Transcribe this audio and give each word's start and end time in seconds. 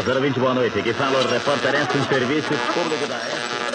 20, 0.00 0.40
boa 0.40 0.54
noite. 0.54 0.78
Aqui 0.78 0.92
fala 0.94 1.18
o 1.18 1.28
repórter 1.28 1.74
em 1.74 2.04
serviço 2.08 2.48
público 2.72 3.06
da. 3.06 3.71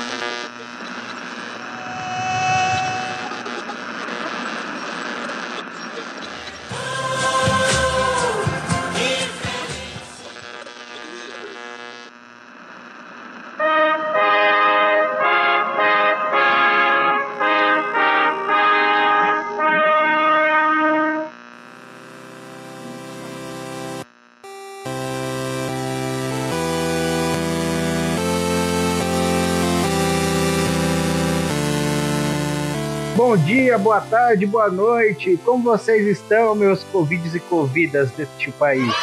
Dia, 33.47 33.77
boa 33.77 34.01
tarde, 34.01 34.45
boa 34.45 34.69
noite. 34.69 35.39
Como 35.45 35.63
vocês 35.63 36.05
estão, 36.05 36.53
meus 36.53 36.83
covides 36.83 37.33
e 37.33 37.39
covidas 37.39 38.11
deste 38.11 38.51
país? 38.51 38.93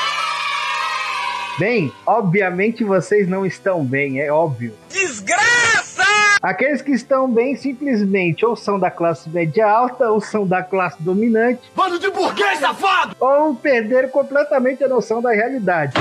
Bem, 1.58 1.90
obviamente 2.04 2.84
vocês 2.84 3.26
não 3.26 3.46
estão 3.46 3.82
bem, 3.82 4.20
é 4.20 4.30
óbvio. 4.30 4.74
Desgraça! 4.90 6.04
Aqueles 6.42 6.82
que 6.82 6.90
estão 6.90 7.26
bem 7.26 7.56
simplesmente 7.56 8.44
ou 8.44 8.54
são 8.54 8.78
da 8.78 8.90
classe 8.90 9.30
média 9.30 9.66
alta 9.66 10.10
ou 10.10 10.20
são 10.20 10.46
da 10.46 10.62
classe 10.62 11.02
dominante. 11.02 11.62
Bando 11.74 11.98
de 11.98 12.10
burguês 12.10 12.58
safado! 12.58 13.16
Ou 13.18 13.54
perderam 13.54 14.10
completamente 14.10 14.84
a 14.84 14.88
noção 14.88 15.22
da 15.22 15.32
realidade. 15.32 15.94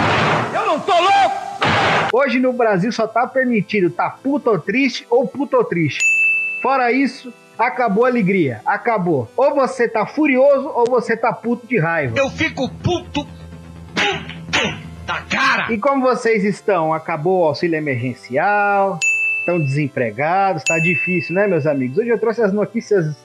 Eu 0.53 0.65
não 0.65 0.81
tô 0.81 0.91
louco! 0.91 2.11
Hoje 2.11 2.41
no 2.41 2.51
Brasil 2.51 2.91
só 2.91 3.07
tá 3.07 3.25
permitido 3.25 3.89
tá 3.89 4.09
puto 4.09 4.49
ou 4.49 4.59
triste 4.59 5.07
ou 5.09 5.25
puto 5.25 5.55
ou 5.55 5.63
triste. 5.63 6.03
Fora 6.61 6.91
isso, 6.91 7.33
acabou 7.57 8.05
a 8.05 8.09
alegria, 8.09 8.61
acabou. 8.65 9.29
Ou 9.35 9.55
você 9.55 9.87
tá 9.87 10.05
furioso 10.05 10.69
ou 10.69 10.85
você 10.89 11.15
tá 11.15 11.31
puto 11.31 11.67
de 11.67 11.79
raiva. 11.79 12.17
Eu 12.17 12.29
fico 12.29 12.69
puto, 12.69 13.25
puto 13.25 14.83
da 15.05 15.21
cara! 15.21 15.71
E 15.71 15.77
como 15.77 16.01
vocês 16.01 16.43
estão? 16.43 16.93
Acabou 16.93 17.41
o 17.41 17.45
auxílio 17.45 17.77
emergencial? 17.77 18.99
Estão 19.39 19.59
desempregados? 19.59 20.63
Tá 20.63 20.77
difícil, 20.79 21.35
né, 21.35 21.47
meus 21.47 21.65
amigos? 21.65 21.97
Hoje 21.97 22.09
eu 22.09 22.19
trouxe 22.19 22.41
as 22.41 22.53
notícias 22.53 23.15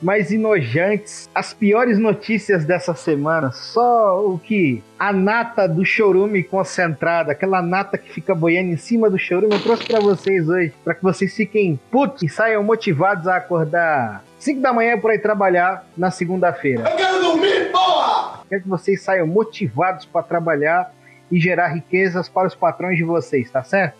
mais 0.00 0.30
inojantes, 0.30 1.28
as 1.34 1.52
piores 1.52 1.98
notícias 1.98 2.64
dessa 2.64 2.94
semana. 2.94 3.50
Só 3.52 4.24
o 4.24 4.38
que 4.38 4.82
a 4.98 5.12
nata 5.12 5.68
do 5.68 5.84
chorume 5.84 6.42
concentrada, 6.42 7.32
aquela 7.32 7.60
nata 7.62 7.98
que 7.98 8.12
fica 8.12 8.34
boiando 8.34 8.72
em 8.72 8.76
cima 8.76 9.10
do 9.10 9.18
chorume, 9.18 9.54
eu 9.54 9.62
trouxe 9.62 9.86
para 9.86 10.00
vocês 10.00 10.48
hoje, 10.48 10.72
para 10.84 10.94
que 10.94 11.02
vocês 11.02 11.34
fiquem 11.34 11.78
putos 11.90 12.22
e 12.22 12.28
saiam 12.28 12.62
motivados 12.62 13.26
a 13.26 13.36
acordar 13.36 14.24
5 14.38 14.60
da 14.60 14.72
manhã 14.72 14.98
por 14.98 15.10
aí 15.10 15.18
trabalhar 15.18 15.84
na 15.96 16.10
segunda-feira. 16.10 16.88
Eu 16.88 16.96
quero 16.96 17.20
dormir, 17.20 17.70
porra! 17.72 18.40
Quero 18.48 18.62
que 18.62 18.68
vocês 18.68 19.02
saiam 19.02 19.26
motivados 19.26 20.04
para 20.04 20.22
trabalhar 20.22 20.92
e 21.30 21.38
gerar 21.38 21.68
riquezas 21.68 22.28
para 22.28 22.46
os 22.46 22.54
patrões 22.54 22.96
de 22.96 23.04
vocês, 23.04 23.50
tá 23.50 23.62
certo? 23.62 23.96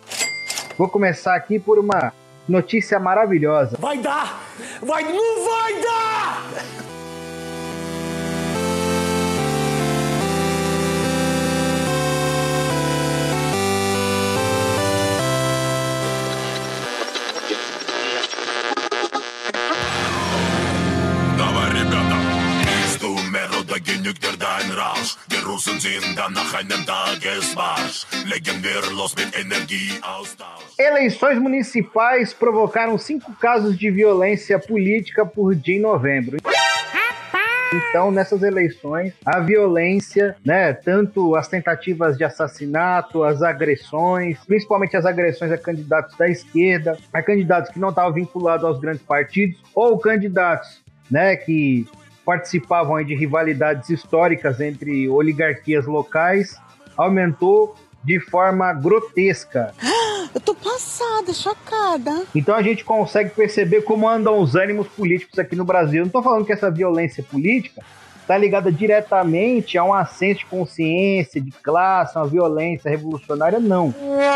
Vou 0.77 0.87
começar 0.87 1.35
aqui 1.35 1.59
por 1.59 1.77
uma 1.77 2.13
notícia 2.49 2.99
maravilhosa. 2.99 3.77
Vai 3.79 3.97
dar! 3.99 4.41
Vai, 4.81 5.03
não 5.03 5.45
vai 5.45 5.81
dar! 5.81 6.78
Mehr 23.89 23.95
oder 23.95 23.97
genügt 23.97 24.23
dir 24.23 24.37
dein 24.37 24.71
Rausch? 24.71 25.17
Die 25.27 25.37
Russen 25.37 25.79
sind 25.79 26.17
dann 26.17 26.33
nach 26.33 26.53
einem 26.53 26.85
Tagesmarsch. 26.85 28.05
Legen 28.25 28.63
wir 28.63 28.81
los 28.95 29.15
mit 29.15 29.37
Energieaustausch. 29.37 30.77
Eleições 30.77 31.39
municipais 31.39 32.33
provocaram 32.33 32.97
cinco 32.97 33.33
casos 33.33 33.77
de 33.77 33.89
violência 33.91 34.59
política 34.59 35.25
por 35.25 35.55
dia 35.55 35.77
em 35.77 35.81
novembro. 35.81 36.37
Então, 37.71 38.09
nessas 38.09 38.41
eleições, 38.41 39.13
a 39.23 39.39
violência, 39.39 40.35
né, 40.43 40.73
tanto 40.73 41.35
as 41.35 41.47
tentativas 41.47 42.17
de 42.17 42.23
assassinato, 42.23 43.23
as 43.23 43.43
agressões, 43.43 44.39
principalmente 44.43 44.97
as 44.97 45.05
agressões 45.05 45.51
a 45.51 45.57
candidatos 45.57 46.17
da 46.17 46.27
esquerda, 46.27 46.97
a 47.13 47.21
candidatos 47.21 47.71
que 47.71 47.79
não 47.79 47.89
estavam 47.89 48.11
vinculados 48.11 48.65
aos 48.65 48.79
grandes 48.79 49.03
partidos, 49.03 49.61
ou 49.75 49.99
candidatos, 49.99 50.81
né, 51.11 51.35
que 51.35 51.87
participavam 52.29 52.95
aí 52.95 53.03
de 53.03 53.15
rivalidades 53.15 53.89
históricas 53.89 54.61
entre 54.61 55.09
oligarquias 55.09 55.87
locais, 55.87 56.55
aumentou 56.95 57.75
de 58.03 58.19
forma 58.19 58.71
grotesca. 58.71 59.73
Eu 60.31 60.39
tô 60.39 60.53
passada, 60.53 61.33
chocada. 61.33 62.27
Então 62.35 62.53
a 62.53 62.61
gente 62.61 62.85
consegue 62.85 63.31
perceber 63.31 63.81
como 63.81 64.07
andam 64.07 64.39
os 64.39 64.53
ânimos 64.53 64.87
políticos 64.89 65.39
aqui 65.39 65.55
no 65.55 65.65
Brasil. 65.65 66.03
Não 66.03 66.11
tô 66.11 66.21
falando 66.21 66.45
que 66.45 66.53
essa 66.53 66.69
violência 66.69 67.23
política 67.23 67.81
está 68.21 68.37
ligada 68.37 68.71
diretamente 68.71 69.75
a 69.75 69.83
um 69.83 69.91
ascenso 69.91 70.41
de 70.41 70.45
consciência, 70.45 71.41
de 71.41 71.49
classe, 71.49 72.15
uma 72.15 72.27
violência 72.27 72.91
revolucionária, 72.91 73.59
não. 73.59 73.91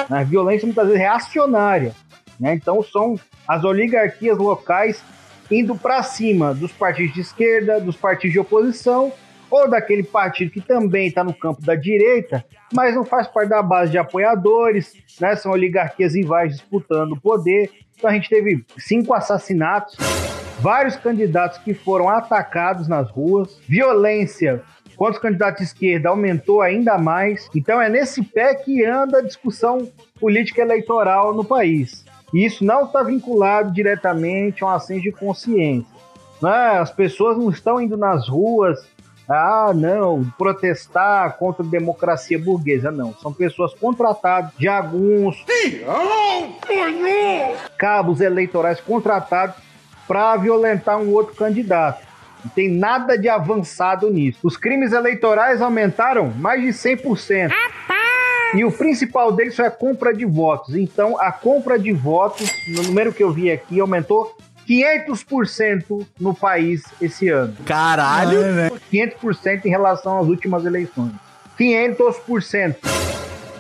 A 0.09 0.24
violência 0.24 0.66
muitas 0.66 0.88
vezes 0.88 1.00
reacionária. 1.00 1.94
Né? 2.40 2.56
Então 2.56 2.82
são 2.82 3.20
as 3.48 3.64
oligarquias 3.64 4.40
locais 4.40 5.00
indo 5.52 5.76
para 5.76 6.02
cima 6.04 6.54
dos 6.54 6.72
partidos 6.72 7.14
de 7.14 7.22
esquerda, 7.22 7.80
dos 7.80 7.96
partidos 7.96 8.34
de 8.34 8.40
oposição, 8.40 9.12
ou 9.50 9.70
daquele 9.70 10.02
partido 10.02 10.50
que 10.50 10.62
também 10.62 11.08
está 11.08 11.24
no 11.24 11.34
campo 11.34 11.62
da 11.62 11.76
direita, 11.76 12.44
mas 12.74 12.96
não 12.96 13.06
faz 13.06 13.28
parte 13.28 13.50
da 13.50 13.62
base 13.62 13.92
de 13.92 14.00
apoiadores, 14.00 14.94
né? 15.22 15.36
São 15.36 15.52
oligarquias 15.52 16.16
rivais 16.16 16.53
disputando 16.53 17.12
o 17.12 17.22
poder. 17.22 17.70
Então 17.96 18.09
a 18.09 18.14
gente 18.14 18.30
teve 18.30 18.66
cinco 18.80 19.14
assassinatos, 19.14 19.96
vários 20.59 20.96
candidatos 20.96 21.59
que 21.59 21.74
foram 21.74 22.09
atacados 22.09 22.88
nas 22.88 23.09
ruas, 23.12 23.59
violência 23.68 24.64
contra 24.96 25.14
os 25.14 25.20
candidatos 25.20 25.58
de 25.59 25.66
esquerda 25.66 26.09
aumentou 26.09 26.62
ainda 26.62 26.98
mais. 26.98 27.50
Então 27.56 27.82
é 27.82 27.90
nesse 27.90 28.24
pé 28.24 28.56
que 28.56 28.84
anda 28.86 29.20
a 29.20 29.22
discussão 29.22 29.88
política 30.20 30.62
eleitoral 30.62 31.34
no 31.34 31.44
país. 31.44 32.03
E 32.34 32.46
isso 32.46 32.66
não 32.66 32.86
está 32.86 33.04
vinculado 33.04 33.72
diretamente 33.72 34.64
a 34.64 34.68
um 34.68 34.70
ascenso 34.70 35.04
de 35.04 35.12
consciência. 35.12 35.94
Né? 36.42 36.80
As 36.80 36.92
pessoas 36.92 37.38
não 37.38 37.50
estão 37.50 37.80
indo 37.80 37.96
nas 37.96 38.28
ruas 38.28 38.80
ah, 39.28 39.72
não, 39.74 40.26
protestar 40.38 41.38
contra 41.38 41.64
a 41.64 41.68
democracia 41.68 42.38
burguesa, 42.38 42.92
não. 42.92 43.14
São 43.22 43.32
pessoas 43.32 43.74
contratadas 43.74 44.52
de 44.58 44.68
alguns 44.68 45.44
cabos 47.78 48.20
eleitorais 48.20 48.82
contratados 48.82 49.56
para 50.08 50.36
violentar 50.36 50.98
um 51.00 51.12
outro 51.14 51.36
candidato. 51.36 52.06
Não 52.44 52.52
tem 52.52 52.70
nada 52.70 53.18
de 53.18 53.30
avançado 53.30 54.10
nisso. 54.12 54.40
Os 54.44 54.58
crimes 54.58 54.92
eleitorais 54.92 55.62
aumentaram 55.62 56.30
mais 56.32 56.62
de 56.62 56.70
100%. 56.70 57.50
E 58.56 58.64
o 58.64 58.72
principal 58.72 59.31
deles 59.31 59.56
foi 59.56 59.66
a 59.66 59.72
compra 59.72 60.14
de 60.14 60.25
votos. 60.25 60.75
Então, 60.75 61.19
a 61.19 61.31
compra 61.31 61.80
de 61.80 61.91
votos, 61.91 62.47
no 62.68 62.84
número 62.84 63.12
que 63.12 63.24
eu 63.24 63.31
vi 63.31 63.52
aqui, 63.52 63.80
aumentou 63.80 64.36
500% 64.68 66.06
no 66.19 66.36
país 66.36 66.84
esse 67.02 67.30
ano. 67.30 67.56
Caralho! 67.66 68.40
500% 68.91 69.66
em 69.66 69.70
relação 69.70 70.20
às 70.20 70.28
últimas 70.28 70.66
eleições. 70.66 71.11
500%. 71.59 72.76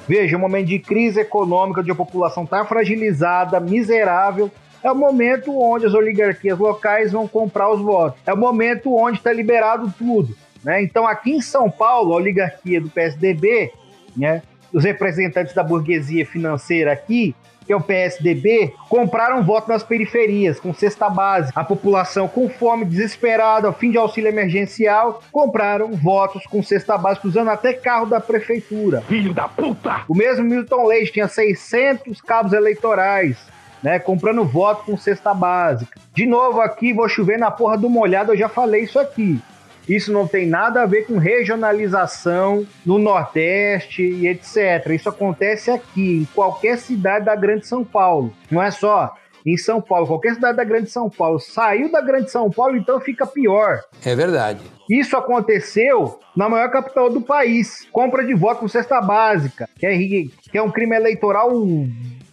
Veja, 0.07 0.37
um 0.37 0.39
momento 0.39 0.67
de 0.67 0.79
crise 0.79 1.21
econômica, 1.21 1.81
onde 1.81 1.91
a 1.91 1.95
população 1.95 2.43
está 2.43 2.63
fragilizada, 2.63 3.59
miserável. 3.59 4.51
É 4.83 4.91
o 4.91 4.95
momento 4.95 5.57
onde 5.57 5.85
as 5.87 5.93
oligarquias 5.93 6.59
locais 6.59 7.11
vão 7.11 7.27
comprar 7.27 7.71
os 7.71 7.81
votos. 7.81 8.19
É 8.27 8.33
o 8.33 8.37
momento 8.37 8.93
onde 8.95 9.17
está 9.17 9.33
liberado 9.33 9.91
tudo. 9.97 10.35
Né? 10.63 10.83
Então, 10.83 11.07
aqui 11.07 11.31
em 11.31 11.41
São 11.41 11.69
Paulo, 11.69 12.13
a 12.13 12.17
oligarquia 12.17 12.79
do 12.79 12.89
PSDB, 12.89 13.71
né, 14.15 14.43
os 14.73 14.83
representantes 14.83 15.53
da 15.53 15.63
burguesia 15.63 16.25
financeira 16.25 16.91
aqui, 16.91 17.35
que 17.65 17.71
é 17.71 17.75
o 17.75 17.81
PSDB, 17.81 18.73
compraram 18.89 19.43
voto 19.43 19.69
nas 19.69 19.83
periferias, 19.83 20.59
com 20.59 20.73
cesta 20.73 21.09
básica. 21.09 21.57
A 21.59 21.63
população 21.63 22.27
com 22.27 22.49
fome, 22.49 22.85
desesperada, 22.85 23.67
ao 23.67 23.73
fim 23.73 23.91
de 23.91 23.97
auxílio 23.97 24.29
emergencial, 24.29 25.21
compraram 25.31 25.93
votos 25.93 26.45
com 26.45 26.61
cesta 26.61 26.97
básica, 26.97 27.27
usando 27.27 27.49
até 27.49 27.73
carro 27.73 28.05
da 28.05 28.19
prefeitura. 28.19 29.01
Filho 29.01 29.33
da 29.33 29.47
puta! 29.47 30.01
O 30.07 30.15
mesmo 30.15 30.43
Milton 30.43 30.85
Leite 30.85 31.13
tinha 31.13 31.27
600 31.27 32.19
cabos 32.21 32.53
eleitorais, 32.53 33.37
né, 33.81 33.99
comprando 33.99 34.43
voto 34.43 34.85
com 34.85 34.97
cesta 34.97 35.33
básica. 35.33 35.99
De 36.13 36.25
novo 36.25 36.61
aqui, 36.61 36.93
vou 36.93 37.07
chover 37.07 37.37
na 37.37 37.51
porra 37.51 37.77
do 37.77 37.89
molhado, 37.89 38.31
eu 38.33 38.37
já 38.37 38.49
falei 38.49 38.83
isso 38.83 38.99
aqui. 38.99 39.41
Isso 39.87 40.11
não 40.11 40.27
tem 40.27 40.47
nada 40.47 40.81
a 40.81 40.85
ver 40.85 41.05
com 41.05 41.17
regionalização 41.17 42.65
no 42.85 42.97
Nordeste 42.97 44.01
e 44.01 44.27
etc. 44.27 44.89
Isso 44.91 45.09
acontece 45.09 45.71
aqui, 45.71 46.21
em 46.21 46.25
qualquer 46.33 46.77
cidade 46.77 47.25
da 47.25 47.35
Grande 47.35 47.67
São 47.67 47.83
Paulo. 47.83 48.33
Não 48.49 48.61
é 48.61 48.71
só 48.71 49.13
em 49.45 49.57
São 49.57 49.81
Paulo, 49.81 50.07
qualquer 50.07 50.35
cidade 50.35 50.55
da 50.55 50.63
Grande 50.63 50.89
São 50.89 51.09
Paulo. 51.09 51.39
Saiu 51.39 51.91
da 51.91 52.01
Grande 52.01 52.31
São 52.31 52.49
Paulo, 52.49 52.77
então 52.77 52.99
fica 53.01 53.25
pior. 53.25 53.81
É 54.05 54.15
verdade. 54.15 54.61
Isso 54.89 55.17
aconteceu 55.17 56.19
na 56.35 56.47
maior 56.47 56.69
capital 56.69 57.09
do 57.09 57.21
país. 57.21 57.87
Compra 57.91 58.25
de 58.25 58.33
voto 58.33 58.61
com 58.61 58.67
cesta 58.67 59.01
básica, 59.01 59.69
que 59.77 59.85
é, 59.85 59.97
que 59.97 60.57
é 60.57 60.61
um 60.61 60.71
crime 60.71 60.95
eleitoral 60.95 61.51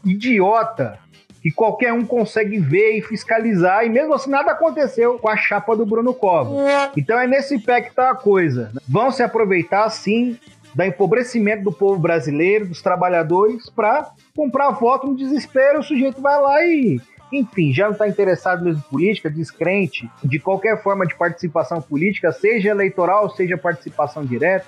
idiota 0.05 0.99
que 1.43 1.51
qualquer 1.51 1.93
um 1.93 2.05
consegue 2.05 2.59
ver 2.59 2.99
e 2.99 3.03
fiscalizar, 3.03 3.85
e 3.85 3.89
mesmo 3.89 4.15
assim 4.15 4.31
nada 4.31 4.53
aconteceu 4.53 5.19
com 5.19 5.29
a 5.29 5.37
chapa 5.37 5.75
do 5.75 5.87
Bruno 5.87 6.13
Covas. 6.13 6.91
Então 6.97 7.19
é 7.19 7.27
nesse 7.27 7.59
pé 7.59 7.81
que 7.81 7.95
tá 7.95 8.11
a 8.11 8.15
coisa. 8.15 8.71
Vão 8.89 9.11
se 9.11 9.23
aproveitar, 9.23 9.89
sim, 9.91 10.39
do 10.75 10.83
empobrecimento 10.83 11.65
do 11.65 11.73
povo 11.73 11.99
brasileiro, 11.99 12.67
dos 12.67 12.83
trabalhadores, 12.83 13.69
para 13.71 14.11
comprar 14.37 14.71
voto 14.71 15.07
no 15.07 15.17
desespero. 15.17 15.81
O 15.81 15.83
sujeito 15.83 16.21
vai 16.21 16.41
lá 16.41 16.63
e, 16.63 17.01
enfim, 17.33 17.73
já 17.73 17.87
não 17.87 17.93
está 17.93 18.07
interessado 18.07 18.65
mesmo 18.65 18.83
em 18.87 18.91
política, 18.91 19.31
descrente 19.31 20.11
de 20.23 20.39
qualquer 20.39 20.83
forma 20.83 21.07
de 21.07 21.15
participação 21.15 21.81
política, 21.81 22.33
seja 22.33 22.69
eleitoral, 22.69 23.31
seja 23.31 23.57
participação 23.57 24.25
direta, 24.25 24.67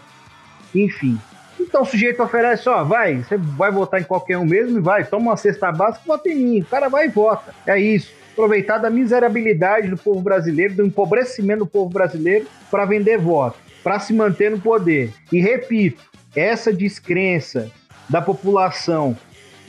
enfim. 0.74 1.18
Então 1.62 1.82
o 1.82 1.86
sujeito 1.86 2.22
oferece, 2.22 2.68
ó, 2.68 2.84
vai, 2.84 3.16
você 3.16 3.36
vai 3.36 3.70
votar 3.70 4.00
em 4.00 4.04
qualquer 4.04 4.38
um 4.38 4.44
mesmo 4.44 4.78
e 4.78 4.82
vai, 4.82 5.04
toma 5.04 5.30
uma 5.30 5.36
cesta 5.36 5.70
básica, 5.70 6.04
vota 6.06 6.28
em 6.28 6.34
mim. 6.34 6.60
O 6.60 6.64
cara 6.64 6.88
vai 6.88 7.06
e 7.06 7.08
vota. 7.08 7.54
É 7.66 7.78
isso. 7.78 8.12
Aproveitar 8.32 8.78
da 8.78 8.90
miserabilidade 8.90 9.88
do 9.88 9.96
povo 9.96 10.20
brasileiro, 10.20 10.74
do 10.74 10.86
empobrecimento 10.86 11.60
do 11.60 11.66
povo 11.66 11.90
brasileiro 11.90 12.46
para 12.70 12.84
vender 12.84 13.18
voto, 13.18 13.58
para 13.82 14.00
se 14.00 14.12
manter 14.12 14.50
no 14.50 14.60
poder. 14.60 15.12
E 15.30 15.40
repito, 15.40 16.02
essa 16.34 16.72
descrença 16.72 17.70
da 18.08 18.22
população 18.22 19.16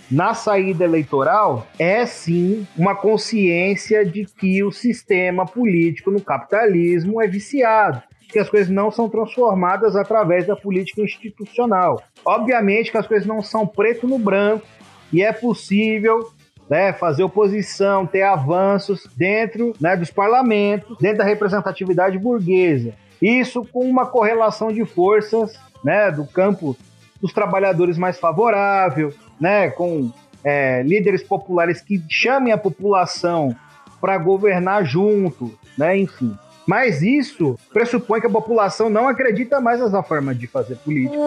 na 0.10 0.34
saída 0.34 0.84
eleitoral 0.84 1.68
é 1.80 2.06
sim 2.06 2.68
uma 2.78 2.96
consciência 2.96 4.06
de 4.06 4.26
que 4.26 4.64
o 4.64 4.72
sistema 4.72 5.46
político 5.46 6.12
no 6.12 6.22
capitalismo 6.22 7.22
é 7.22 7.28
viciado 7.28 8.02
que 8.34 8.40
as 8.40 8.50
coisas 8.50 8.70
não 8.70 8.92
são 8.92 9.08
transformadas 9.08 9.96
através 9.96 10.46
da 10.46 10.56
política 10.56 11.02
institucional. 11.02 12.02
Obviamente 12.26 12.92
que 12.92 12.98
as 12.98 13.08
coisas 13.08 13.28
não 13.28 13.42
são 13.42 13.66
preto 13.66 14.08
no 14.08 14.18
branco 14.18 14.66
e 15.12 15.22
é 15.22 15.32
possível 15.32 16.32
né, 16.70 16.92
fazer 16.92 17.24
oposição, 17.24 18.06
ter 18.06 18.24
avanços 18.24 19.08
dentro 19.16 19.74
né, 19.80 19.96
dos 19.96 20.10
parlamentos, 20.10 20.98
dentro 20.98 21.20
da 21.20 21.24
representatividade 21.24 22.18
burguesa. 22.18 22.94
Isso 23.22 23.64
com 23.72 23.88
uma 23.88 24.08
correlação 24.08 24.72
de 24.72 24.84
forças 24.84 25.58
né, 25.84 26.12
do 26.12 26.26
campo 26.26 26.76
dos 27.22 27.32
trabalhadores 27.32 27.98
mais 27.98 28.20
favorável, 28.20 29.14
né, 29.40 29.70
com 29.70 30.12
é, 30.44 30.82
líderes 30.84 31.24
populares 31.24 31.82
que 31.82 32.04
chamem 32.10 32.52
a 32.52 32.58
população 32.58 33.56
para 34.02 34.18
governar 34.18 34.84
junto, 34.84 35.58
né, 35.78 35.98
enfim. 35.98 36.36
Mas 36.66 37.02
isso 37.02 37.58
pressupõe 37.72 38.22
que 38.22 38.28
a 38.28 38.30
população 38.30 38.90
não 38.90 39.08
acredita 39.08 39.60
mais 39.60 39.80
nessa 39.80 40.02
forma 40.02 40.34
de 40.34 40.48
fazer 40.48 40.76
política. 40.78 41.18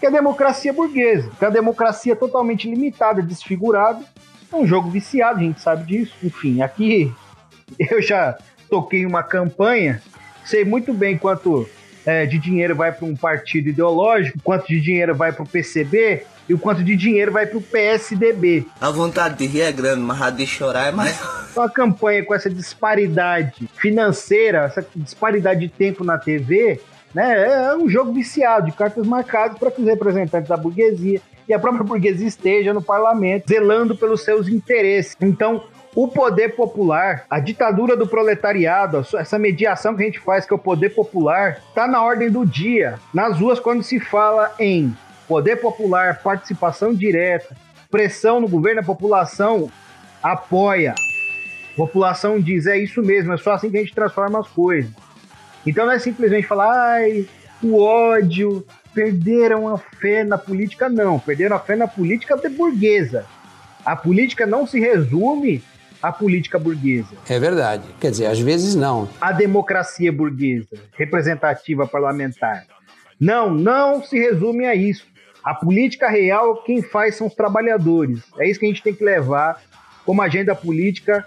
Que 0.00 0.06
a 0.06 0.10
democracia 0.10 0.72
burguesa, 0.72 1.30
que 1.38 1.44
a 1.44 1.50
democracia 1.50 2.16
totalmente 2.16 2.68
limitada, 2.68 3.22
desfigurada, 3.22 4.04
é 4.52 4.56
um 4.56 4.66
jogo 4.66 4.90
viciado, 4.90 5.38
a 5.38 5.42
gente 5.42 5.60
sabe 5.60 5.84
disso. 5.84 6.14
Enfim, 6.22 6.62
aqui 6.62 7.12
eu 7.78 8.02
já 8.02 8.36
toquei 8.68 9.06
uma 9.06 9.22
campanha, 9.22 10.02
sei 10.44 10.64
muito 10.64 10.92
bem 10.92 11.16
quanto 11.16 11.68
é, 12.04 12.26
de 12.26 12.38
dinheiro 12.38 12.74
vai 12.74 12.92
para 12.92 13.06
um 13.06 13.14
partido 13.14 13.68
ideológico, 13.68 14.38
quanto 14.42 14.66
de 14.66 14.80
dinheiro 14.80 15.14
vai 15.14 15.32
para 15.32 15.42
o 15.42 15.48
PCB, 15.48 16.24
e 16.50 16.54
o 16.54 16.58
quanto 16.58 16.82
de 16.82 16.96
dinheiro 16.96 17.30
vai 17.30 17.46
para 17.46 17.58
o 17.58 17.62
PSDB. 17.62 18.66
A 18.80 18.90
vontade 18.90 19.36
de 19.38 19.46
rir 19.46 19.60
é 19.60 19.70
grande, 19.70 20.00
mas 20.00 20.20
a 20.20 20.30
de 20.30 20.44
chorar 20.44 20.88
é 20.88 20.90
mais. 20.90 21.16
Uma 21.54 21.70
campanha 21.70 22.24
com 22.24 22.34
essa 22.34 22.50
disparidade 22.50 23.70
financeira, 23.76 24.64
essa 24.64 24.84
disparidade 24.96 25.60
de 25.60 25.68
tempo 25.68 26.02
na 26.02 26.18
TV, 26.18 26.80
né, 27.14 27.70
é 27.70 27.76
um 27.76 27.88
jogo 27.88 28.12
viciado 28.12 28.66
de 28.66 28.72
cartas 28.72 29.06
marcadas 29.06 29.58
para 29.58 29.70
que 29.70 29.80
os 29.80 29.86
representantes 29.86 30.48
da 30.48 30.56
burguesia 30.56 31.20
e 31.48 31.54
a 31.54 31.58
própria 31.58 31.84
burguesia 31.84 32.26
esteja 32.26 32.74
no 32.74 32.82
parlamento, 32.82 33.48
zelando 33.48 33.96
pelos 33.96 34.24
seus 34.24 34.48
interesses. 34.48 35.16
Então, 35.20 35.62
o 35.94 36.08
poder 36.08 36.56
popular, 36.56 37.26
a 37.30 37.38
ditadura 37.38 37.96
do 37.96 38.08
proletariado, 38.08 39.06
essa 39.16 39.38
mediação 39.38 39.94
que 39.94 40.02
a 40.02 40.06
gente 40.06 40.18
faz, 40.20 40.44
que 40.44 40.52
é 40.52 40.56
o 40.56 40.58
poder 40.58 40.90
popular, 40.90 41.60
está 41.68 41.86
na 41.86 42.02
ordem 42.02 42.28
do 42.28 42.44
dia. 42.44 42.98
Nas 43.14 43.38
ruas, 43.38 43.60
quando 43.60 43.84
se 43.84 44.00
fala 44.00 44.52
em 44.58 44.96
poder 45.30 45.58
popular, 45.58 46.20
participação 46.24 46.92
direta, 46.92 47.56
pressão 47.88 48.40
no 48.40 48.48
governo, 48.48 48.80
a 48.80 48.84
população 48.84 49.70
apoia. 50.20 50.92
A 51.72 51.76
população 51.76 52.40
diz, 52.40 52.66
é 52.66 52.76
isso 52.76 53.00
mesmo, 53.00 53.32
é 53.32 53.36
só 53.36 53.52
assim 53.52 53.70
que 53.70 53.76
a 53.76 53.80
gente 53.80 53.94
transforma 53.94 54.40
as 54.40 54.48
coisas. 54.48 54.90
Então 55.64 55.86
não 55.86 55.92
é 55.92 56.00
simplesmente 56.00 56.48
falar, 56.48 56.72
ai, 56.94 57.28
o 57.62 57.80
ódio, 57.80 58.66
perderam 58.92 59.68
a 59.68 59.78
fé 59.78 60.24
na 60.24 60.36
política, 60.36 60.88
não. 60.88 61.20
Perderam 61.20 61.54
a 61.54 61.60
fé 61.60 61.76
na 61.76 61.86
política 61.86 62.36
de 62.36 62.48
burguesa. 62.48 63.24
A 63.84 63.94
política 63.94 64.46
não 64.46 64.66
se 64.66 64.80
resume 64.80 65.62
à 66.02 66.10
política 66.10 66.58
burguesa. 66.58 67.14
É 67.28 67.38
verdade. 67.38 67.84
Quer 68.00 68.10
dizer, 68.10 68.26
às 68.26 68.40
vezes 68.40 68.74
não. 68.74 69.08
A 69.20 69.30
democracia 69.30 70.12
burguesa, 70.12 70.76
representativa 70.94 71.86
parlamentar. 71.86 72.66
Não, 73.20 73.48
não 73.48 74.02
se 74.02 74.18
resume 74.18 74.66
a 74.66 74.74
isso. 74.74 75.08
A 75.42 75.54
política 75.54 76.08
real, 76.08 76.62
quem 76.62 76.82
faz 76.82 77.16
são 77.16 77.26
os 77.26 77.34
trabalhadores. 77.34 78.22
É 78.38 78.48
isso 78.48 78.60
que 78.60 78.66
a 78.66 78.68
gente 78.68 78.82
tem 78.82 78.94
que 78.94 79.04
levar 79.04 79.60
como 80.04 80.22
agenda 80.22 80.54
política 80.54 81.26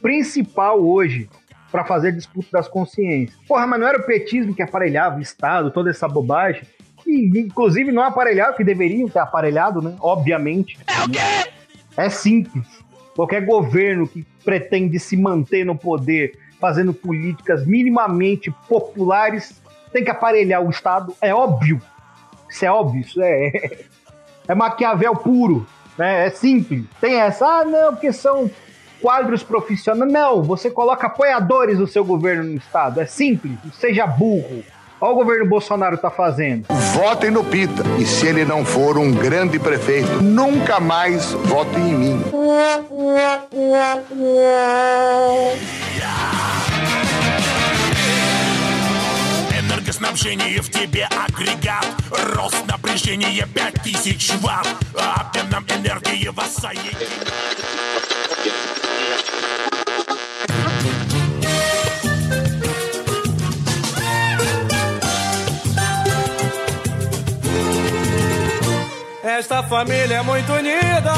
principal 0.00 0.80
hoje 0.80 1.28
para 1.70 1.84
fazer 1.84 2.12
disputa 2.12 2.48
das 2.52 2.68
consciências. 2.68 3.38
Porra, 3.48 3.66
mas 3.66 3.80
não 3.80 3.88
era 3.88 3.98
o 3.98 4.06
petismo 4.06 4.54
que 4.54 4.62
aparelhava 4.62 5.18
o 5.18 5.20
Estado, 5.20 5.70
toda 5.70 5.90
essa 5.90 6.06
bobagem? 6.06 6.62
E, 7.06 7.38
inclusive, 7.38 7.90
não 7.90 8.02
aparelhava, 8.02 8.56
que 8.56 8.64
deveriam 8.64 9.08
ter 9.08 9.18
aparelhado, 9.18 9.82
né? 9.82 9.96
Obviamente. 10.00 10.78
É 10.86 11.04
o 11.04 11.10
quê? 11.10 11.50
É 11.96 12.08
simples. 12.08 12.66
Qualquer 13.14 13.44
governo 13.44 14.06
que 14.06 14.26
pretende 14.44 14.98
se 14.98 15.16
manter 15.16 15.64
no 15.64 15.76
poder 15.76 16.38
fazendo 16.60 16.92
políticas 16.92 17.66
minimamente 17.66 18.50
populares 18.68 19.60
tem 19.92 20.04
que 20.04 20.10
aparelhar 20.10 20.64
o 20.64 20.70
Estado. 20.70 21.14
É 21.20 21.34
óbvio 21.34 21.80
isso 22.54 22.64
é 22.64 22.70
óbvio, 22.70 23.00
isso 23.00 23.20
é, 23.20 23.52
é 24.46 24.54
Maquiavel 24.54 25.16
puro, 25.16 25.66
né? 25.98 26.26
É 26.26 26.30
simples. 26.30 26.84
Tem 27.00 27.20
essa, 27.20 27.44
ah, 27.44 27.64
não, 27.64 27.92
porque 27.92 28.12
são 28.12 28.48
quadros 29.02 29.42
profissionais. 29.42 30.12
Não, 30.12 30.40
você 30.42 30.70
coloca 30.70 31.08
apoiadores 31.08 31.78
do 31.78 31.86
seu 31.86 32.04
governo 32.04 32.44
no 32.44 32.56
Estado. 32.56 33.00
É 33.00 33.06
simples, 33.06 33.58
seja 33.72 34.06
burro. 34.06 34.62
Olha 35.00 35.12
o 35.12 35.16
governo 35.16 35.46
Bolsonaro 35.46 35.98
tá 35.98 36.10
fazendo. 36.10 36.66
Votem 36.94 37.30
no 37.30 37.42
Pita. 37.42 37.82
E 37.98 38.06
se 38.06 38.26
ele 38.26 38.44
não 38.44 38.64
for 38.64 38.96
um 38.96 39.12
grande 39.12 39.58
prefeito, 39.58 40.22
nunca 40.22 40.78
mais 40.78 41.32
votem 41.32 41.90
em 41.90 41.94
mim. 41.94 42.24
Энергоснабжение 49.94 50.60
в 50.60 50.70
тебе 50.70 51.04
агрегат. 51.04 51.86
Рост 52.34 52.66
напряжения 52.66 53.46
5000 53.46 54.32
ватт. 54.40 54.66
Обменом 54.96 55.64
энергии 55.68 56.28
воссоединение 56.28 56.94
Esta 69.22 69.62
família 69.62 70.16
é 70.16 70.22
muito 70.22 70.52
unida 70.52 71.14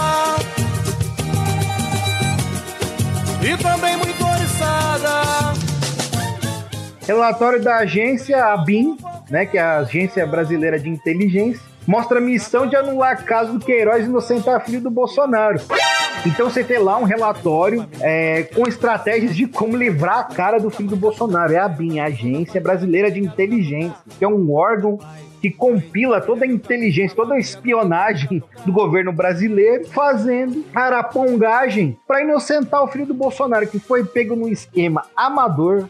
e 3.42 3.56
também 3.56 3.97
muito 3.97 4.26
oriçada. 4.26 5.55
Relatório 7.06 7.62
da 7.62 7.76
agência 7.76 8.44
ABIN, 8.52 8.96
né, 9.30 9.46
que 9.46 9.56
é 9.56 9.60
a 9.60 9.78
Agência 9.78 10.26
Brasileira 10.26 10.78
de 10.78 10.88
Inteligência, 10.88 11.62
mostra 11.86 12.18
a 12.18 12.20
missão 12.20 12.66
de 12.66 12.75
anular 12.75 13.25
caso 13.25 13.52
do 13.52 13.64
Queiroz 13.64 14.04
inocentar 14.04 14.64
filho 14.64 14.80
do 14.80 14.90
Bolsonaro. 14.90 15.60
Então 16.26 16.50
você 16.50 16.64
tem 16.64 16.78
lá 16.78 16.98
um 16.98 17.04
relatório 17.04 17.86
é, 18.00 18.42
com 18.42 18.66
estratégias 18.66 19.36
de 19.36 19.46
como 19.46 19.76
livrar 19.76 20.18
a 20.18 20.25
cara 20.25 20.58
do 20.58 20.68
filho 20.68 20.88
do 20.88 20.96
Bolsonaro. 20.96 21.52
É 21.52 21.58
a 21.58 21.68
BIM, 21.68 22.00
a 22.00 22.06
Agência 22.06 22.60
Brasileira 22.60 23.08
de 23.08 23.20
Inteligência, 23.20 23.96
que 24.18 24.25
é 24.25 24.28
um 24.28 24.52
órgão 24.52 24.98
que 25.40 25.48
compila 25.48 26.20
toda 26.20 26.44
a 26.44 26.48
inteligência, 26.48 27.14
toda 27.14 27.34
a 27.34 27.38
espionagem 27.38 28.42
do 28.64 28.72
governo 28.72 29.12
brasileiro, 29.12 29.86
fazendo 29.86 30.64
arapongagem 30.75 31.96
para 32.04 32.22
inocentar 32.22 32.82
o 32.82 32.88
filho 32.88 33.06
do 33.06 33.14
Bolsonaro, 33.14 33.68
que 33.68 33.78
foi 33.78 34.04
pego 34.04 34.34
num 34.34 34.48
esquema 34.48 35.04
amador, 35.14 35.88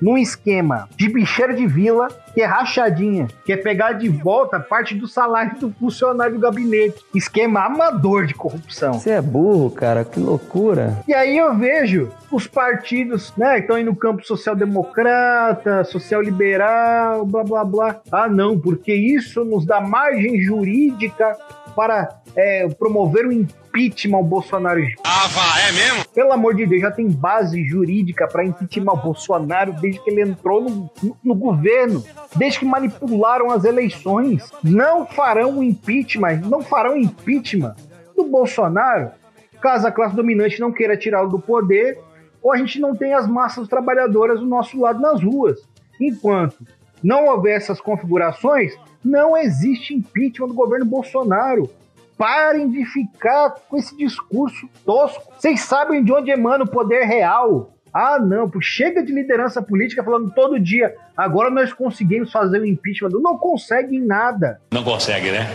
num 0.00 0.16
esquema 0.16 0.88
de 0.96 1.08
bicheira 1.08 1.54
de 1.54 1.66
vila, 1.66 2.08
que 2.34 2.40
é 2.40 2.46
rachadinha, 2.46 3.28
que 3.44 3.52
é 3.52 3.56
pegar 3.56 3.92
de 3.92 4.08
volta 4.08 4.58
parte 4.60 4.94
do 4.94 5.06
salário 5.06 5.58
do 5.58 5.70
funcionário 5.78 6.34
do 6.34 6.40
gabinete. 6.40 7.04
Esquema 7.14 7.64
amador 7.66 8.26
de 8.26 8.34
corrupção. 8.34 8.94
Você 8.94 9.10
é 9.10 9.20
burro, 9.20 9.70
cara, 9.70 10.04
que 10.04 10.18
loucura. 10.18 10.98
E 11.06 11.14
aí 11.14 11.36
eu 11.36 11.54
vejo 11.56 12.10
os 12.30 12.46
partidos, 12.46 13.32
né, 13.36 13.58
estão 13.58 13.76
aí 13.76 13.82
no 13.82 13.94
campo 13.94 14.24
social-democrata, 14.24 15.82
social-liberal, 15.84 17.26
blá 17.26 17.42
blá 17.42 17.64
blá. 17.64 18.00
Ah, 18.10 18.28
não, 18.28 18.58
porque 18.58 18.94
isso 18.94 19.44
nos 19.44 19.66
dá 19.66 19.80
margem 19.80 20.40
jurídica 20.40 21.36
para 21.80 22.20
é, 22.36 22.68
promover 22.68 23.24
o 23.24 23.32
impeachment 23.32 24.18
ao 24.18 24.22
Bolsonaro. 24.22 24.82
Ah, 25.02 25.26
vá, 25.28 25.58
é 25.66 25.72
mesmo? 25.72 26.04
Pelo 26.14 26.30
amor 26.30 26.54
de 26.54 26.66
Deus, 26.66 26.82
já 26.82 26.90
tem 26.90 27.08
base 27.08 27.64
jurídica 27.64 28.28
para 28.28 28.44
impeachment 28.44 28.92
o 28.92 28.96
Bolsonaro 28.98 29.72
desde 29.80 29.98
que 29.98 30.10
ele 30.10 30.20
entrou 30.20 30.60
no, 30.60 30.90
no, 31.02 31.16
no, 31.24 31.34
governo, 31.34 32.04
desde 32.36 32.58
que 32.58 32.66
manipularam 32.66 33.50
as 33.50 33.64
eleições. 33.64 34.52
Não 34.62 35.06
farão 35.06 35.62
impeachment, 35.62 36.42
não 36.44 36.60
farão 36.60 36.98
impeachment 36.98 37.74
do 38.14 38.24
Bolsonaro 38.24 39.12
caso 39.58 39.86
a 39.86 39.90
classe 39.90 40.14
dominante 40.14 40.60
não 40.60 40.72
queira 40.72 40.98
tirá-lo 40.98 41.30
do 41.30 41.40
poder 41.40 41.98
ou 42.42 42.52
a 42.52 42.58
gente 42.58 42.78
não 42.78 42.94
tem 42.94 43.14
as 43.14 43.26
massas 43.26 43.66
trabalhadoras 43.68 44.38
do 44.38 44.44
nosso 44.44 44.78
lado 44.78 45.00
nas 45.00 45.22
ruas. 45.22 45.58
Enquanto 45.98 46.58
não 47.02 47.26
houver 47.26 47.56
essas 47.56 47.80
configurações, 47.80 48.74
não 49.04 49.36
existe 49.36 49.94
impeachment 49.94 50.48
do 50.48 50.54
governo 50.54 50.84
Bolsonaro. 50.84 51.70
Parem 52.16 52.68
de 52.68 52.84
ficar 52.84 53.54
com 53.68 53.78
esse 53.78 53.96
discurso 53.96 54.68
tosco. 54.84 55.32
Vocês 55.38 55.62
sabem 55.62 56.04
de 56.04 56.12
onde 56.12 56.30
emana 56.30 56.64
o 56.64 56.70
poder 56.70 57.04
real. 57.04 57.72
Ah, 57.92 58.18
não, 58.18 58.48
chega 58.60 59.02
de 59.02 59.12
liderança 59.12 59.60
política 59.60 60.04
falando 60.04 60.30
todo 60.30 60.60
dia. 60.60 60.94
Agora 61.16 61.50
nós 61.50 61.72
conseguimos 61.72 62.30
fazer 62.30 62.60
o 62.60 62.66
impeachment. 62.66 63.10
Não 63.20 63.36
conseguem 63.36 64.00
nada. 64.00 64.60
Não 64.70 64.84
consegue, 64.84 65.30
né? 65.30 65.48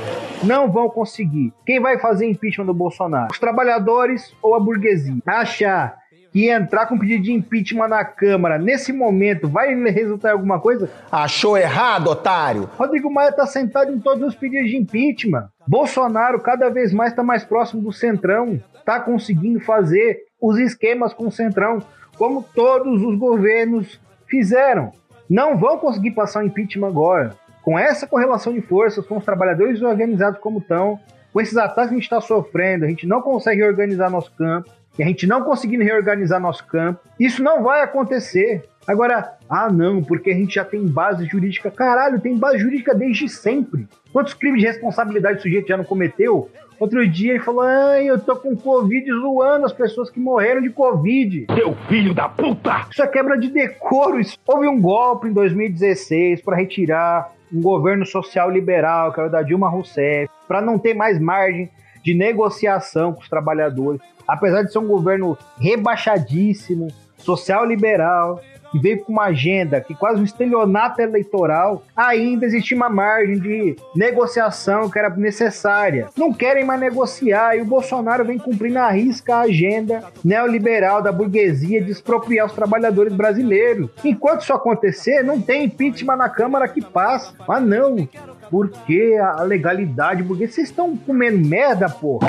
Não 0.44 0.70
vão 0.70 0.90
conseguir. 0.90 1.54
Quem 1.66 1.80
vai 1.80 1.98
fazer 1.98 2.28
impeachment 2.28 2.66
do 2.66 2.74
Bolsonaro? 2.74 3.32
Os 3.32 3.40
trabalhadores 3.40 4.36
ou 4.42 4.54
a 4.54 4.60
burguesia? 4.60 5.16
Achar 5.26 5.98
que 6.36 6.50
entrar 6.50 6.86
com 6.86 7.00
pedido 7.00 7.24
de 7.24 7.32
impeachment 7.32 7.88
na 7.88 8.04
Câmara 8.04 8.58
nesse 8.58 8.92
momento 8.92 9.48
vai 9.48 9.74
resultar 9.74 10.32
em 10.32 10.34
alguma 10.34 10.60
coisa? 10.60 10.90
Achou 11.10 11.58
errado, 11.58 12.10
otário! 12.10 12.70
Rodrigo 12.78 13.10
Maia 13.10 13.30
está 13.30 13.46
sentado 13.46 13.90
em 13.94 14.02
todos 14.02 14.22
os 14.28 14.36
pedidos 14.36 14.70
de 14.70 14.76
impeachment. 14.76 15.48
Bolsonaro 15.66 16.42
cada 16.42 16.70
vez 16.70 16.92
mais 16.92 17.12
está 17.12 17.24
mais 17.24 17.46
próximo 17.46 17.82
do 17.82 17.94
Centrão, 17.94 18.62
está 18.78 19.00
conseguindo 19.00 19.62
fazer 19.62 20.24
os 20.42 20.60
esquemas 20.60 21.14
com 21.14 21.28
o 21.28 21.32
Centrão, 21.32 21.82
como 22.18 22.44
todos 22.44 23.02
os 23.02 23.18
governos 23.18 23.98
fizeram. 24.28 24.92
Não 25.30 25.58
vão 25.58 25.78
conseguir 25.78 26.12
passar 26.12 26.44
o 26.44 26.46
impeachment 26.46 26.90
agora. 26.90 27.34
Com 27.62 27.80
essa 27.80 28.06
correlação 28.06 28.52
de 28.52 28.60
forças, 28.60 29.08
com 29.08 29.16
os 29.16 29.24
trabalhadores 29.24 29.82
organizados 29.82 30.42
como 30.42 30.60
estão, 30.60 31.00
com 31.32 31.40
esses 31.40 31.56
ataques 31.56 31.88
que 31.88 31.96
a 31.96 31.98
gente 31.98 32.04
está 32.04 32.20
sofrendo, 32.20 32.84
a 32.84 32.90
gente 32.90 33.08
não 33.08 33.22
consegue 33.22 33.64
organizar 33.64 34.12
nosso 34.12 34.34
campo, 34.34 34.70
e 34.98 35.04
a 35.04 35.06
gente 35.06 35.28
não 35.28 35.44
conseguindo 35.44 35.84
reorganizar 35.84 36.40
nosso 36.40 36.66
campo, 36.66 37.02
isso 37.20 37.44
não 37.44 37.64
vai 37.64 37.82
acontecer. 37.82 38.64
Agora, 38.88 39.34
ah 39.50 39.72
não, 39.72 40.04
porque 40.04 40.30
a 40.30 40.34
gente 40.34 40.56
já 40.56 40.64
tem 40.64 40.86
base 40.86 41.26
jurídica. 41.26 41.72
Caralho, 41.72 42.22
tem 42.22 42.38
base 42.38 42.60
jurídica 42.60 42.94
desde 42.94 43.28
sempre. 43.28 43.88
Quantos 44.14 44.34
crimes 44.34 44.62
de 44.62 44.68
responsabilidade 44.68 45.40
o 45.40 45.42
sujeito 45.42 45.68
já 45.68 45.78
não 45.78 45.84
cometeu? 45.84 46.50
Outro 46.80 47.08
dia 47.08 47.32
ele 47.32 47.40
falou: 47.40 47.62
Ai, 47.62 48.06
eu 48.06 48.20
tô 48.20 48.36
com 48.36 48.56
Covid 48.56 49.10
zoando 49.12 49.66
as 49.66 49.74
pessoas 49.74 50.10
que 50.10 50.20
morreram 50.20 50.62
de 50.62 50.70
Covid. 50.70 51.48
Seu 51.54 51.74
filho 51.88 52.14
da 52.14 52.30
puta! 52.30 52.86
Isso 52.92 53.02
é 53.02 53.08
quebra 53.08 53.38
de 53.38 53.50
decoro. 53.50 54.20
Houve 54.46 54.68
um 54.68 54.80
golpe 54.80 55.28
em 55.28 55.34
2016 55.34 56.42
para 56.42 56.58
retirar 56.58 57.32
um 57.54 57.62
governo 57.62 58.06
social 58.06 58.52
liberal, 58.52 59.14
que 59.14 59.20
era 59.20 59.30
o 59.30 59.32
da 59.32 59.42
Dilma 59.42 59.70
Rousseff, 59.70 60.30
para 60.48 60.62
não 60.62 60.78
ter 60.78 60.94
mais 60.94 61.20
margem 61.20 61.70
de 62.06 62.14
negociação 62.14 63.12
com 63.12 63.22
os 63.22 63.28
trabalhadores 63.28 64.00
apesar 64.28 64.64
de 64.64 64.72
ser 64.72 64.80
um 64.80 64.88
governo 64.88 65.38
rebaixadíssimo, 65.60 66.88
social 67.18 67.66
liberal, 67.66 68.42
que 68.72 68.80
veio 68.80 69.04
com 69.04 69.14
uma 69.14 69.26
agenda 69.26 69.80
que 69.80 69.96
quase 69.96 70.20
um 70.20 70.24
estelionato 70.24 71.02
eleitoral, 71.02 71.84
ainda 71.96 72.46
existe 72.46 72.76
uma 72.76 72.90
margem 72.90 73.40
de 73.40 73.76
negociação 73.96 74.90
que 74.90 75.00
era 75.00 75.10
necessária. 75.10 76.10
Não 76.18 76.34
querem 76.34 76.66
mais 76.66 76.80
negociar 76.80 77.56
e 77.56 77.62
o 77.62 77.66
Bolsonaro 77.66 78.26
vem 78.26 78.38
cumprindo 78.38 78.80
a 78.80 78.90
risca 78.90 79.36
a 79.36 79.42
agenda 79.42 80.04
neoliberal 80.24 81.02
da 81.02 81.12
burguesia 81.12 81.82
de 81.82 81.92
expropriar 81.92 82.48
os 82.48 82.54
trabalhadores 82.54 83.14
brasileiros. 83.14 83.90
Enquanto 84.04 84.42
isso 84.42 84.54
acontecer, 84.54 85.24
não 85.24 85.42
tem 85.42 85.66
impeachment 85.66 86.18
na 86.18 86.30
Câmara 86.30 86.68
que 86.68 86.82
passa. 86.82 87.34
Ah, 87.48 87.62
não. 87.62 88.08
Porque 88.50 89.18
a 89.20 89.44
legalidade 89.44 90.24
burguesa. 90.24 90.54
Vocês 90.54 90.70
estão 90.70 90.96
comendo 90.96 91.48
merda, 91.48 91.90
porra. 91.90 92.28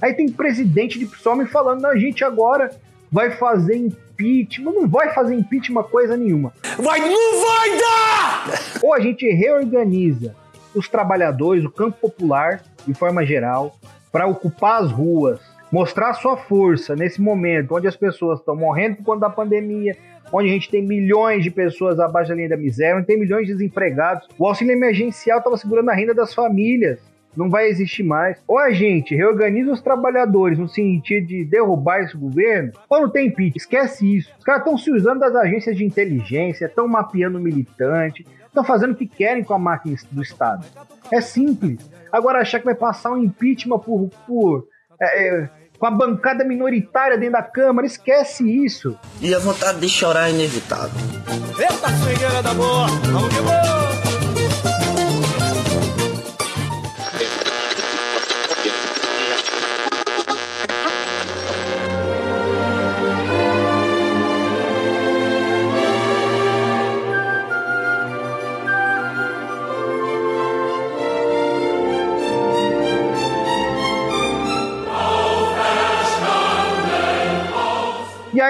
Aí 0.00 0.12
tem 0.12 0.30
presidente 0.30 0.98
de 0.98 1.06
PSOL 1.06 1.36
me 1.36 1.46
falando, 1.46 1.82
não, 1.82 1.90
a 1.90 1.96
gente 1.96 2.24
agora 2.24 2.70
vai 3.10 3.30
fazer 3.30 3.76
impeachment. 3.76 4.72
Não 4.72 4.88
vai 4.88 5.14
fazer 5.14 5.34
impeachment 5.34 5.84
coisa 5.84 6.16
nenhuma. 6.16 6.52
Vai, 6.78 7.00
não 7.00 7.42
vai 7.42 7.78
dar! 7.78 8.80
Ou 8.82 8.92
a 8.92 9.00
gente 9.00 9.26
reorganiza 9.28 10.34
os 10.74 10.88
trabalhadores, 10.88 11.64
o 11.64 11.70
campo 11.70 11.96
popular, 12.00 12.62
de 12.86 12.92
forma 12.94 13.24
geral, 13.24 13.76
para 14.10 14.26
ocupar 14.26 14.82
as 14.82 14.90
ruas, 14.90 15.40
mostrar 15.74 16.14
sua 16.14 16.36
força 16.36 16.94
nesse 16.94 17.20
momento 17.20 17.74
onde 17.74 17.88
as 17.88 17.96
pessoas 17.96 18.38
estão 18.38 18.54
morrendo 18.54 18.98
por 18.98 19.06
conta 19.06 19.22
da 19.22 19.30
pandemia, 19.30 19.96
onde 20.32 20.48
a 20.48 20.52
gente 20.52 20.70
tem 20.70 20.80
milhões 20.80 21.42
de 21.42 21.50
pessoas 21.50 21.98
abaixo 21.98 22.28
da 22.28 22.36
linha 22.36 22.48
da 22.48 22.56
miséria, 22.56 22.96
onde 22.96 23.08
tem 23.08 23.18
milhões 23.18 23.48
de 23.48 23.54
desempregados. 23.54 24.28
O 24.38 24.46
auxílio 24.46 24.72
emergencial 24.72 25.38
estava 25.38 25.56
segurando 25.56 25.90
a 25.90 25.94
renda 25.94 26.14
das 26.14 26.32
famílias 26.32 27.00
não 27.36 27.50
vai 27.50 27.66
existir 27.66 28.04
mais. 28.04 28.40
Ou 28.46 28.56
a 28.56 28.70
gente 28.70 29.12
reorganiza 29.16 29.72
os 29.72 29.82
trabalhadores 29.82 30.56
no 30.56 30.68
sentido 30.68 31.26
de 31.26 31.44
derrubar 31.44 32.04
esse 32.04 32.16
governo, 32.16 32.70
ou 32.88 33.00
não 33.00 33.10
tem 33.10 33.26
impeachment. 33.26 33.56
Esquece 33.56 34.16
isso. 34.18 34.32
Os 34.38 34.44
caras 34.44 34.60
estão 34.60 34.78
se 34.78 34.92
usando 34.92 35.18
das 35.18 35.34
agências 35.34 35.76
de 35.76 35.84
inteligência, 35.84 36.66
estão 36.66 36.86
mapeando 36.86 37.40
militante, 37.40 38.24
estão 38.46 38.62
fazendo 38.62 38.92
o 38.92 38.94
que 38.94 39.08
querem 39.08 39.42
com 39.42 39.52
a 39.52 39.58
máquina 39.58 39.96
do 40.12 40.22
Estado. 40.22 40.64
É 41.10 41.20
simples. 41.20 41.90
Agora 42.12 42.38
achar 42.38 42.60
que 42.60 42.64
vai 42.64 42.76
passar 42.76 43.10
um 43.10 43.18
impeachment 43.18 43.80
por. 43.80 44.08
por 44.24 44.68
é, 45.00 45.28
é, 45.28 45.63
com 45.84 45.88
a 45.88 45.90
bancada 45.90 46.42
minoritária 46.46 47.18
dentro 47.18 47.34
da 47.34 47.42
Câmara, 47.42 47.86
esquece 47.86 48.42
isso. 48.64 48.98
E 49.20 49.34
a 49.34 49.38
vontade 49.38 49.80
de 49.80 49.88
chorar 49.90 50.30
é 50.30 50.32
inevitável. 50.32 50.98
Eita, 51.58 51.88
swingueira 52.02 52.42
da 52.42 52.54
boa! 52.54 52.86
Vamos 52.86 53.28
que 53.28 53.40
vamos! 53.42 53.93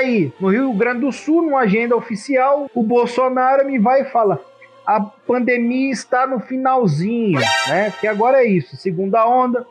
Aí, 0.04 0.32
no 0.38 0.49
Rio 0.49 0.73
Grande 0.73 1.00
do 1.00 1.12
Sul, 1.12 1.42
numa 1.42 1.61
agenda 1.61 1.96
oficial, 1.96 2.70
o 2.75 2.82
Bolsonaro 2.82 3.66
me 3.66 3.78
vai 3.78 4.02
e 4.02 4.11
fala: 4.11 4.40
a 4.87 5.00
pandemia 5.00 5.90
está 5.90 6.26
no 6.26 6.40
finalzinho, 6.40 7.40
né? 7.68 7.92
Que 8.00 8.06
agora 8.06 8.42
é 8.42 8.46
isso, 8.46 8.76
segunda 8.76 9.26
onda, 9.26 9.66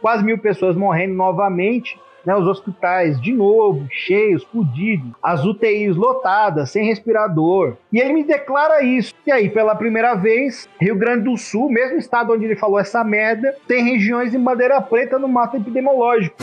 quase 0.00 0.22
mil 0.22 0.38
pessoas 0.38 0.76
morrendo 0.76 1.14
novamente, 1.14 1.98
né? 2.24 2.36
Os 2.36 2.46
hospitais 2.46 3.20
de 3.20 3.32
novo 3.32 3.86
cheios, 3.90 4.44
fodidos, 4.44 5.10
as 5.22 5.44
UTIs 5.44 5.96
lotadas, 5.96 6.70
sem 6.70 6.86
respirador. 6.86 7.76
E 7.92 7.98
ele 7.98 8.12
me 8.12 8.24
declara 8.24 8.82
isso. 8.82 9.14
E 9.26 9.32
aí, 9.32 9.48
pela 9.48 9.74
primeira 9.74 10.14
vez, 10.14 10.68
Rio 10.78 10.96
Grande 10.96 11.24
do 11.24 11.36
Sul, 11.36 11.70
mesmo 11.70 11.96
estado 11.96 12.32
onde 12.32 12.44
ele 12.44 12.56
falou 12.56 12.78
essa 12.78 13.02
merda, 13.02 13.56
tem 13.66 13.84
regiões 13.84 14.34
em 14.34 14.40
bandeira 14.40 14.80
preta 14.80 15.18
no 15.18 15.28
mapa 15.28 15.56
epidemiológico. 15.56 16.36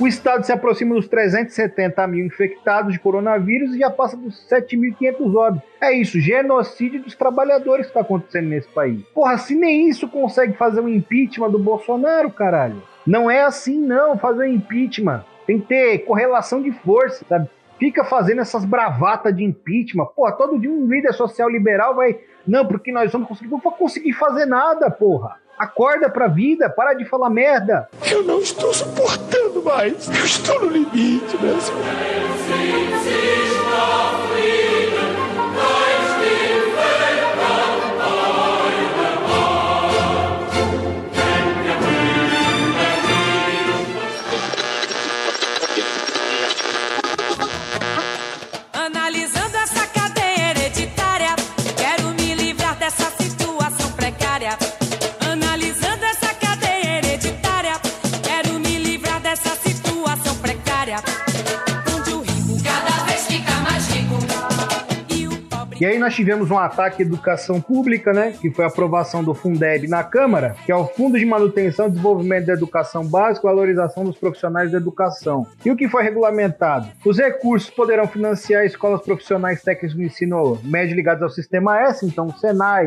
O 0.00 0.08
estado 0.08 0.44
se 0.44 0.50
aproxima 0.50 0.96
dos 0.96 1.06
370 1.06 2.04
mil 2.08 2.26
infectados 2.26 2.92
de 2.92 2.98
coronavírus 2.98 3.74
e 3.74 3.78
já 3.78 3.88
passa 3.88 4.16
dos 4.16 4.44
7.500 4.50 5.34
óbitos. 5.36 5.68
É 5.80 5.92
isso, 5.92 6.20
genocídio 6.20 7.00
dos 7.00 7.14
trabalhadores 7.14 7.86
que 7.86 7.90
está 7.90 8.00
acontecendo 8.00 8.48
nesse 8.48 8.68
país. 8.68 9.02
Porra, 9.14 9.38
se 9.38 9.54
nem 9.54 9.88
isso 9.88 10.08
consegue 10.08 10.54
fazer 10.54 10.80
um 10.80 10.88
impeachment 10.88 11.50
do 11.50 11.60
Bolsonaro, 11.60 12.28
caralho. 12.28 12.82
Não 13.06 13.30
é 13.30 13.42
assim, 13.42 13.78
não, 13.78 14.18
fazer 14.18 14.48
um 14.48 14.52
impeachment. 14.54 15.24
Tem 15.46 15.60
que 15.60 15.68
ter 15.68 15.98
correlação 15.98 16.60
de 16.60 16.72
força, 16.72 17.24
sabe? 17.28 17.48
Fica 17.78 18.04
fazendo 18.04 18.40
essas 18.40 18.64
bravatas 18.64 19.34
de 19.34 19.44
impeachment. 19.44 20.06
Porra, 20.06 20.32
todo 20.32 20.58
dia 20.58 20.70
um 20.70 20.86
líder 20.86 21.12
social 21.12 21.48
liberal 21.48 21.94
vai. 21.94 22.18
Não, 22.46 22.66
porque 22.66 22.90
nós 22.90 23.12
vamos 23.12 23.28
conseguir. 23.28 23.50
Não 23.50 23.58
vou 23.58 23.72
conseguir 23.72 24.12
fazer 24.12 24.46
nada, 24.46 24.90
porra. 24.90 25.43
Acorda 25.58 26.10
pra 26.10 26.26
vida, 26.26 26.68
para 26.68 26.94
de 26.94 27.04
falar 27.04 27.30
merda. 27.30 27.88
Eu 28.10 28.22
não 28.22 28.40
estou 28.40 28.72
suportando 28.74 29.62
mais. 29.62 30.08
Eu 30.08 30.24
estou 30.24 30.60
no 30.60 30.68
limite, 30.68 31.36
Brasil. 31.36 31.74
E 65.84 65.86
aí 65.86 65.98
nós 65.98 66.14
tivemos 66.14 66.50
um 66.50 66.56
ataque 66.58 67.02
à 67.02 67.04
educação 67.04 67.60
pública, 67.60 68.10
né? 68.10 68.32
Que 68.40 68.50
foi 68.50 68.64
a 68.64 68.68
aprovação 68.68 69.22
do 69.22 69.34
Fundeb 69.34 69.86
na 69.86 70.02
Câmara, 70.02 70.56
que 70.64 70.72
é 70.72 70.74
o 70.74 70.86
Fundo 70.86 71.18
de 71.18 71.26
Manutenção 71.26 71.88
e 71.88 71.90
Desenvolvimento 71.90 72.46
da 72.46 72.54
Educação 72.54 73.06
Básica 73.06 73.46
e 73.46 73.50
Valorização 73.50 74.02
dos 74.02 74.16
Profissionais 74.16 74.72
da 74.72 74.78
Educação. 74.78 75.46
E 75.62 75.70
o 75.70 75.76
que 75.76 75.86
foi 75.86 76.02
regulamentado? 76.02 76.88
Os 77.04 77.18
recursos 77.18 77.68
poderão 77.68 78.08
financiar 78.08 78.64
escolas 78.64 79.02
profissionais 79.02 79.62
técnicas 79.62 79.94
de 79.94 80.02
ensino 80.02 80.58
médio 80.64 80.96
ligadas 80.96 81.22
ao 81.22 81.28
Sistema 81.28 81.78
S, 81.78 82.06
então 82.06 82.28
o 82.28 82.32
Senai, 82.32 82.86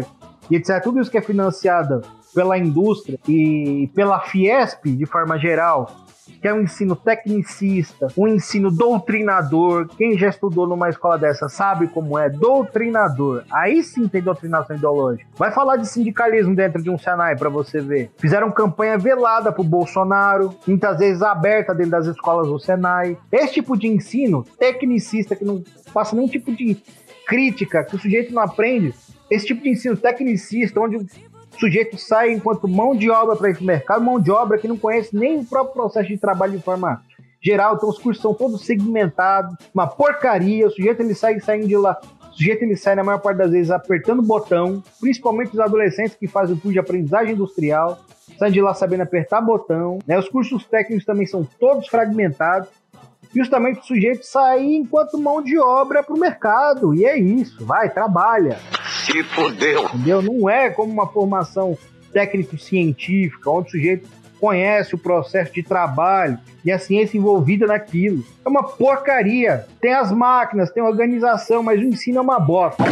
e 0.50 0.56
etc. 0.56 0.82
Tudo 0.82 1.00
isso 1.00 1.12
que 1.12 1.20
é 1.20 1.22
financiado 1.22 2.01
pela 2.34 2.58
indústria 2.58 3.20
e 3.27 3.92
pela 3.94 4.22
Fiesp, 4.22 4.86
de 4.86 5.06
forma 5.06 5.38
geral, 5.38 6.06
que 6.41 6.48
é 6.48 6.53
um 6.53 6.62
ensino 6.62 6.96
tecnicista, 6.96 8.08
um 8.17 8.27
ensino 8.27 8.72
doutrinador. 8.72 9.88
Quem 9.98 10.17
já 10.17 10.29
estudou 10.29 10.67
numa 10.67 10.89
escola 10.89 11.17
dessa 11.17 11.50
sabe 11.50 11.88
como 11.88 12.17
é 12.17 12.29
doutrinador. 12.29 13.44
Aí 13.51 13.84
sim 13.84 14.08
tem 14.08 14.22
doutrinação 14.22 14.75
ideológica. 14.75 15.29
Vai 15.36 15.51
falar 15.51 15.77
de 15.77 15.88
sindicalismo 15.88 16.56
dentro 16.56 16.82
de 16.82 16.89
um 16.89 16.98
Senai 16.98 17.36
para 17.36 17.50
você 17.50 17.79
ver. 17.79 18.12
Fizeram 18.17 18.51
campanha 18.51 18.98
velada 18.98 19.51
pro 19.51 19.63
Bolsonaro, 19.63 20.53
muitas 20.67 20.98
vezes 20.98 21.22
aberta 21.22 21.74
dentro 21.74 21.91
das 21.91 22.08
escolas 22.08 22.48
do 22.48 22.60
Senai. 22.60 23.17
Esse 23.32 23.56
tipo 23.56 23.77
de 23.77 23.88
ensino 23.88 24.44
tecnicista 24.58 25.36
que 25.36 25.46
não 25.46 25.63
passa 25.94 26.15
nenhum 26.15 26.27
tipo 26.27 26.56
de 26.56 26.77
crítica, 27.27 27.84
que 27.84 27.96
o 27.96 28.00
sujeito 28.00 28.34
não 28.34 28.41
aprende. 28.41 28.94
Esse 29.29 29.48
tipo 29.48 29.62
de 29.62 29.70
ensino 29.70 29.98
tecnicista, 29.98 30.79
onde 30.79 31.06
o 31.57 31.59
sujeito 31.59 31.97
sai 31.97 32.31
enquanto 32.31 32.67
mão 32.67 32.95
de 32.95 33.09
obra 33.09 33.35
para 33.35 33.49
esse 33.49 33.63
mercado, 33.63 34.03
mão 34.03 34.19
de 34.19 34.29
obra 34.29 34.59
que 34.59 34.67
não 34.67 34.77
conhece 34.77 35.15
nem 35.17 35.39
o 35.39 35.45
próprio 35.45 35.73
processo 35.73 36.07
de 36.07 36.17
trabalho 36.17 36.53
de 36.53 36.63
forma 36.63 37.01
geral, 37.41 37.75
então 37.75 37.89
os 37.89 37.97
cursos 37.97 38.21
são 38.21 38.33
todos 38.33 38.63
segmentados, 38.63 39.55
uma 39.73 39.87
porcaria, 39.87 40.67
o 40.67 40.69
sujeito 40.69 41.01
ele 41.01 41.15
sai 41.15 41.39
saindo 41.39 41.67
de 41.67 41.75
lá, 41.75 41.99
o 42.29 42.33
sujeito 42.33 42.63
ele 42.63 42.75
sai 42.75 42.95
na 42.95 43.03
maior 43.03 43.19
parte 43.19 43.37
das 43.37 43.51
vezes 43.51 43.71
apertando 43.71 44.19
o 44.19 44.23
botão, 44.23 44.83
principalmente 44.99 45.53
os 45.53 45.59
adolescentes 45.59 46.15
que 46.15 46.27
fazem 46.27 46.55
o 46.55 46.59
curso 46.59 46.73
de 46.73 46.79
aprendizagem 46.79 47.33
industrial, 47.33 47.99
saem 48.37 48.53
de 48.53 48.61
lá 48.61 48.75
sabendo 48.75 49.01
apertar 49.01 49.41
botão, 49.41 49.97
né? 50.05 50.19
Os 50.19 50.29
cursos 50.29 50.63
técnicos 50.67 51.05
também 51.05 51.25
são 51.25 51.43
todos 51.59 51.87
fragmentados, 51.87 52.69
justamente 53.33 53.79
o 53.79 53.83
sujeito 53.83 54.23
sair 54.23 54.75
enquanto 54.75 55.17
mão 55.17 55.41
de 55.41 55.57
obra 55.57 56.03
para 56.03 56.13
o 56.13 56.19
mercado, 56.19 56.93
e 56.93 57.03
é 57.03 57.17
isso, 57.17 57.65
vai, 57.65 57.89
trabalha. 57.89 58.59
Se 59.07 59.23
fudeu. 59.23 59.85
Entendeu? 59.85 60.21
Não 60.21 60.49
é 60.49 60.69
como 60.69 60.91
uma 60.91 61.07
formação 61.07 61.77
técnico-científica, 62.11 63.49
onde 63.49 63.69
o 63.69 63.71
sujeito 63.71 64.09
conhece 64.37 64.95
o 64.95 64.97
processo 64.97 65.53
de 65.53 65.63
trabalho 65.63 66.37
e 66.63 66.71
a 66.71 66.77
ciência 66.77 67.17
envolvida 67.17 67.65
naquilo. 67.65 68.23
É 68.45 68.49
uma 68.49 68.63
porcaria. 68.63 69.65
Tem 69.79 69.93
as 69.93 70.11
máquinas, 70.11 70.71
tem 70.71 70.83
organização, 70.83 71.63
mas 71.63 71.79
o 71.79 71.85
ensino 71.85 72.17
é 72.17 72.21
uma 72.21 72.39
bosta. 72.39 72.83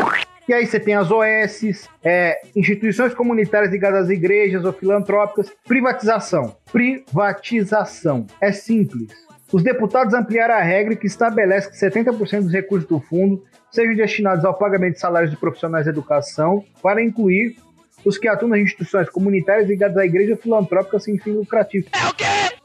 E 0.47 0.53
aí 0.53 0.65
você 0.65 0.79
tem 0.79 0.93
as 0.93 1.09
OS, 1.11 1.89
é, 2.03 2.39
instituições 2.55 3.13
comunitárias 3.13 3.71
ligadas 3.71 4.05
às 4.05 4.09
igrejas 4.09 4.63
ou 4.63 4.71
filantrópicas, 4.71 5.51
privatização. 5.67 6.55
Privatização. 6.71 8.25
É 8.39 8.51
simples. 8.51 9.09
Os 9.51 9.63
deputados 9.63 10.13
ampliaram 10.13 10.55
a 10.55 10.61
regra 10.61 10.95
que 10.95 11.07
estabelece 11.07 11.69
que 11.69 11.77
70% 11.77 12.43
dos 12.43 12.53
recursos 12.53 12.87
do 12.87 12.99
fundo 12.99 13.43
sejam 13.75 13.95
destinados 13.95 14.45
ao 14.45 14.53
pagamento 14.53 14.93
de 14.93 14.99
salários 14.99 15.31
de 15.31 15.37
profissionais 15.37 15.85
da 15.85 15.91
educação, 15.91 16.63
para 16.81 17.03
incluir 17.03 17.55
os 18.05 18.17
que 18.17 18.27
atuam 18.27 18.49
nas 18.49 18.59
instituições 18.59 19.09
comunitárias 19.09 19.67
ligadas 19.67 19.97
à 19.97 20.05
igreja 20.05 20.37
filantrópica 20.37 20.99
sem 20.99 21.17
fim 21.17 21.31
lucrativo. 21.31 21.87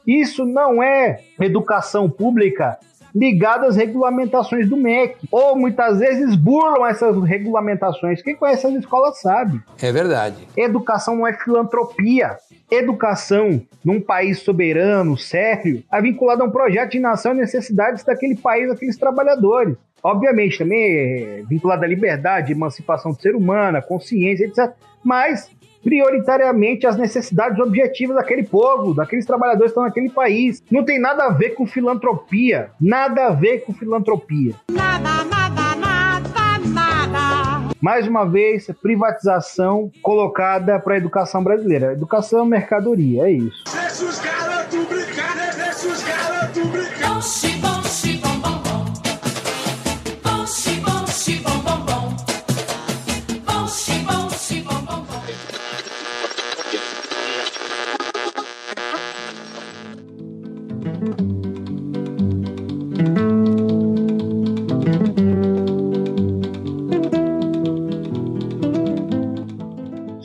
Isso 0.05 0.45
não 0.45 0.81
é 0.81 1.19
educação 1.39 2.09
pública 2.09 2.77
ligada 3.13 3.67
às 3.67 3.75
regulamentações 3.75 4.67
do 4.69 4.77
MEC. 4.77 5.27
Ou 5.31 5.55
muitas 5.55 5.99
vezes 5.99 6.35
burlam 6.35 6.85
essas 6.85 7.21
regulamentações. 7.23 8.21
Quem 8.21 8.35
conhece 8.35 8.65
as 8.67 8.73
escolas 8.73 9.19
sabe. 9.19 9.61
É 9.81 9.91
verdade. 9.91 10.47
Educação 10.55 11.15
não 11.15 11.27
é 11.27 11.33
filantropia. 11.33 12.37
Educação 12.69 13.61
num 13.83 13.99
país 13.99 14.39
soberano, 14.39 15.17
sério, 15.17 15.83
é 15.91 16.01
vinculada 16.01 16.43
a 16.43 16.47
um 16.47 16.51
projeto 16.51 16.91
de 16.91 16.99
nação 16.99 17.33
e 17.33 17.37
necessidades 17.37 18.03
daquele 18.03 18.37
país, 18.37 18.69
daqueles 18.69 18.97
trabalhadores. 18.97 19.75
Obviamente, 20.03 20.57
também 20.57 20.81
é 20.81 21.43
vinculada 21.47 21.85
à 21.85 21.87
liberdade, 21.87 22.51
emancipação 22.51 23.11
do 23.11 23.21
ser 23.21 23.35
humano, 23.35 23.77
à 23.77 23.81
consciência, 23.81 24.45
etc. 24.45 24.71
Mas, 25.03 25.49
prioritariamente, 25.83 26.87
às 26.87 26.97
necessidades 26.97 27.59
objetivas 27.59 28.15
daquele 28.15 28.43
povo, 28.43 28.93
daqueles 28.93 29.25
trabalhadores 29.25 29.71
que 29.71 29.71
estão 29.71 29.83
naquele 29.83 30.09
país. 30.09 30.63
Não 30.71 30.83
tem 30.83 30.99
nada 30.99 31.25
a 31.25 31.29
ver 31.29 31.51
com 31.51 31.65
filantropia. 31.65 32.71
Nada 32.79 33.27
a 33.27 33.29
ver 33.31 33.59
com 33.59 33.73
filantropia. 33.73 34.53
Nada, 34.71 35.23
nada, 35.23 35.75
nada, 35.75 36.67
nada. 36.67 37.71
Mais 37.81 38.07
uma 38.07 38.25
vez, 38.25 38.69
privatização 38.79 39.91
colocada 40.03 40.79
para 40.79 40.93
a 40.93 40.97
educação 40.97 41.43
brasileira. 41.43 41.93
Educação 41.93 42.45
é 42.45 42.47
mercadoria, 42.47 43.23
é 43.23 43.31
isso. 43.31 43.63
Deixa 43.65 44.30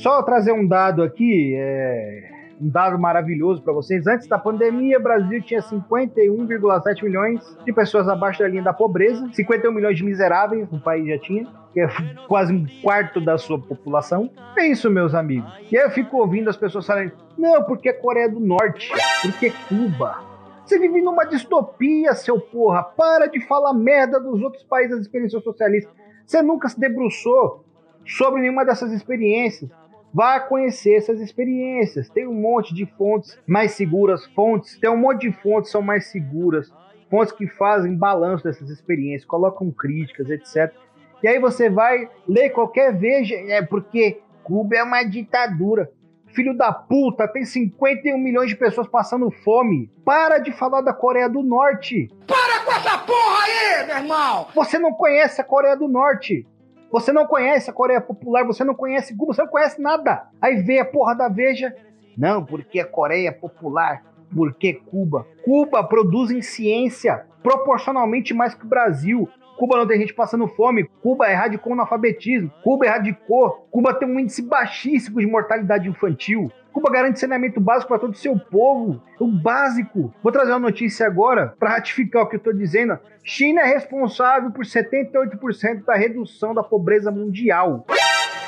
Só 0.06 0.22
trazer 0.22 0.52
um 0.52 0.64
dado 0.64 1.02
aqui, 1.02 1.52
é, 1.56 2.30
um 2.60 2.68
dado 2.68 2.96
maravilhoso 2.96 3.60
para 3.60 3.72
vocês. 3.72 4.06
Antes 4.06 4.28
da 4.28 4.38
pandemia, 4.38 5.00
o 5.00 5.02
Brasil 5.02 5.42
tinha 5.42 5.60
51,7 5.60 7.02
milhões 7.02 7.58
de 7.64 7.72
pessoas 7.72 8.08
abaixo 8.08 8.38
da 8.38 8.46
linha 8.46 8.62
da 8.62 8.72
pobreza, 8.72 9.28
51 9.32 9.72
milhões 9.72 9.96
de 9.96 10.04
miseráveis, 10.04 10.68
o 10.70 10.78
país 10.78 11.08
já 11.08 11.18
tinha, 11.18 11.48
que 11.72 11.80
é 11.80 11.88
quase 12.28 12.54
um 12.54 12.64
quarto 12.80 13.20
da 13.20 13.36
sua 13.36 13.58
população. 13.58 14.30
É 14.56 14.68
isso, 14.68 14.88
meus 14.88 15.12
amigos. 15.12 15.52
E 15.72 15.76
aí 15.76 15.82
eu 15.82 15.90
fico 15.90 16.18
ouvindo 16.18 16.48
as 16.48 16.56
pessoas 16.56 16.86
falarem: 16.86 17.10
não, 17.36 17.64
porque 17.64 17.88
é 17.88 17.92
Coreia 17.92 18.28
do 18.28 18.38
Norte, 18.38 18.88
porque 19.22 19.46
é 19.46 19.52
Cuba. 19.68 20.20
Você 20.64 20.78
vive 20.78 21.02
numa 21.02 21.24
distopia, 21.24 22.14
seu 22.14 22.38
porra. 22.38 22.84
Para 22.84 23.26
de 23.26 23.44
falar 23.44 23.74
merda 23.74 24.20
dos 24.20 24.40
outros 24.40 24.62
países 24.62 24.92
das 24.92 25.00
experiências 25.00 25.42
socialistas. 25.42 25.92
Você 26.24 26.42
nunca 26.42 26.68
se 26.68 26.78
debruçou 26.78 27.64
sobre 28.06 28.40
nenhuma 28.40 28.64
dessas 28.64 28.92
experiências. 28.92 29.68
Vá 30.16 30.40
conhecer 30.40 30.94
essas 30.94 31.20
experiências. 31.20 32.09
Tem 32.09 32.26
um 32.26 32.33
monte 32.33 32.74
de 32.74 32.87
fontes 32.87 33.38
mais 33.46 33.72
seguras, 33.72 34.24
fontes, 34.29 34.79
tem 34.79 34.88
um 34.88 34.96
monte 34.96 35.29
de 35.29 35.42
fontes 35.42 35.68
que 35.68 35.72
são 35.72 35.83
mais 35.83 36.07
seguras, 36.07 36.72
fontes 37.11 37.35
que 37.35 37.46
fazem 37.46 37.94
balanço 37.94 38.42
dessas 38.42 38.70
experiências, 38.70 39.26
colocam 39.26 39.70
críticas, 39.70 40.31
etc. 40.31 40.74
E 41.22 41.29
aí 41.29 41.38
você 41.38 41.68
vai 41.68 42.09
ler 42.26 42.48
qualquer 42.48 42.96
veja, 42.96 43.35
é 43.35 43.61
porque 43.61 44.22
Cuba 44.42 44.76
é 44.76 44.83
uma 44.83 45.02
ditadura. 45.02 45.90
Filho 46.29 46.57
da 46.57 46.72
puta, 46.72 47.29
tem 47.29 47.44
51 47.44 48.16
milhões 48.16 48.48
de 48.48 48.57
pessoas 48.57 48.88
passando 48.88 49.31
fome. 49.31 49.90
Para 50.02 50.38
de 50.38 50.50
falar 50.50 50.81
da 50.81 50.94
Coreia 50.94 51.29
do 51.29 51.42
Norte. 51.42 52.11
Para 52.26 52.64
com 52.64 52.72
essa 52.72 52.98
porra 53.00 53.44
aí, 53.44 53.87
meu 53.87 53.96
irmão! 53.98 54.46
Você 54.55 54.79
não 54.79 54.92
conhece 54.94 55.42
a 55.42 55.44
Coreia 55.44 55.76
do 55.76 55.87
Norte. 55.87 56.46
Você 56.90 57.12
não 57.12 57.27
conhece 57.27 57.68
a 57.68 57.72
Coreia 57.72 58.01
Popular, 58.01 58.44
você 58.44 58.64
não 58.64 58.75
conhece 58.75 59.16
Cuba, 59.16 59.35
você 59.35 59.42
não 59.42 59.51
conhece 59.51 59.81
nada. 59.81 60.29
Aí 60.40 60.57
vê 60.62 60.79
a 60.79 60.85
porra 60.85 61.14
da 61.14 61.29
Veja. 61.29 61.75
Não, 62.16 62.44
porque 62.44 62.81
a 62.81 62.87
Coreia 62.87 63.33
Popular 63.33 64.03
Por 64.35 64.55
que 64.55 64.72
Cuba? 64.75 65.27
Cuba 65.44 65.85
produz 65.85 66.31
em 66.31 66.42
ciência 66.42 67.27
proporcionalmente 67.42 68.35
mais 68.35 68.55
que 68.55 68.64
o 68.64 68.68
Brasil. 68.68 69.29
Cuba 69.57 69.77
não 69.77 69.87
tem 69.87 70.01
gente 70.01 70.12
passando 70.12 70.49
fome, 70.49 70.85
Cuba 71.03 71.31
erradicou 71.31 71.70
o 71.70 71.75
analfabetismo, 71.75 72.53
Cuba 72.62 72.85
erradicou, 72.85 73.66
Cuba 73.70 73.94
tem 73.94 74.07
um 74.07 74.20
índice 74.20 74.42
baixíssimo 74.42 75.20
de 75.20 75.27
mortalidade 75.27 75.88
infantil. 75.88 76.51
Cuba 76.76 76.90
garante 76.90 77.18
saneamento 77.18 77.58
básico 77.58 77.88
para 77.88 77.98
todo 77.98 78.12
o 78.12 78.18
seu 78.18 78.38
povo. 78.38 79.00
O 79.18 79.26
básico. 79.26 80.12
Vou 80.22 80.30
trazer 80.30 80.50
uma 80.50 80.58
notícia 80.58 81.06
agora 81.06 81.54
para 81.58 81.70
ratificar 81.70 82.22
o 82.22 82.28
que 82.28 82.36
eu 82.36 82.38
estou 82.38 82.52
dizendo. 82.52 82.98
China 83.24 83.62
é 83.62 83.72
responsável 83.72 84.50
por 84.50 84.62
78% 84.62 85.86
da 85.86 85.94
redução 85.94 86.52
da 86.52 86.62
pobreza 86.62 87.10
mundial. 87.10 87.86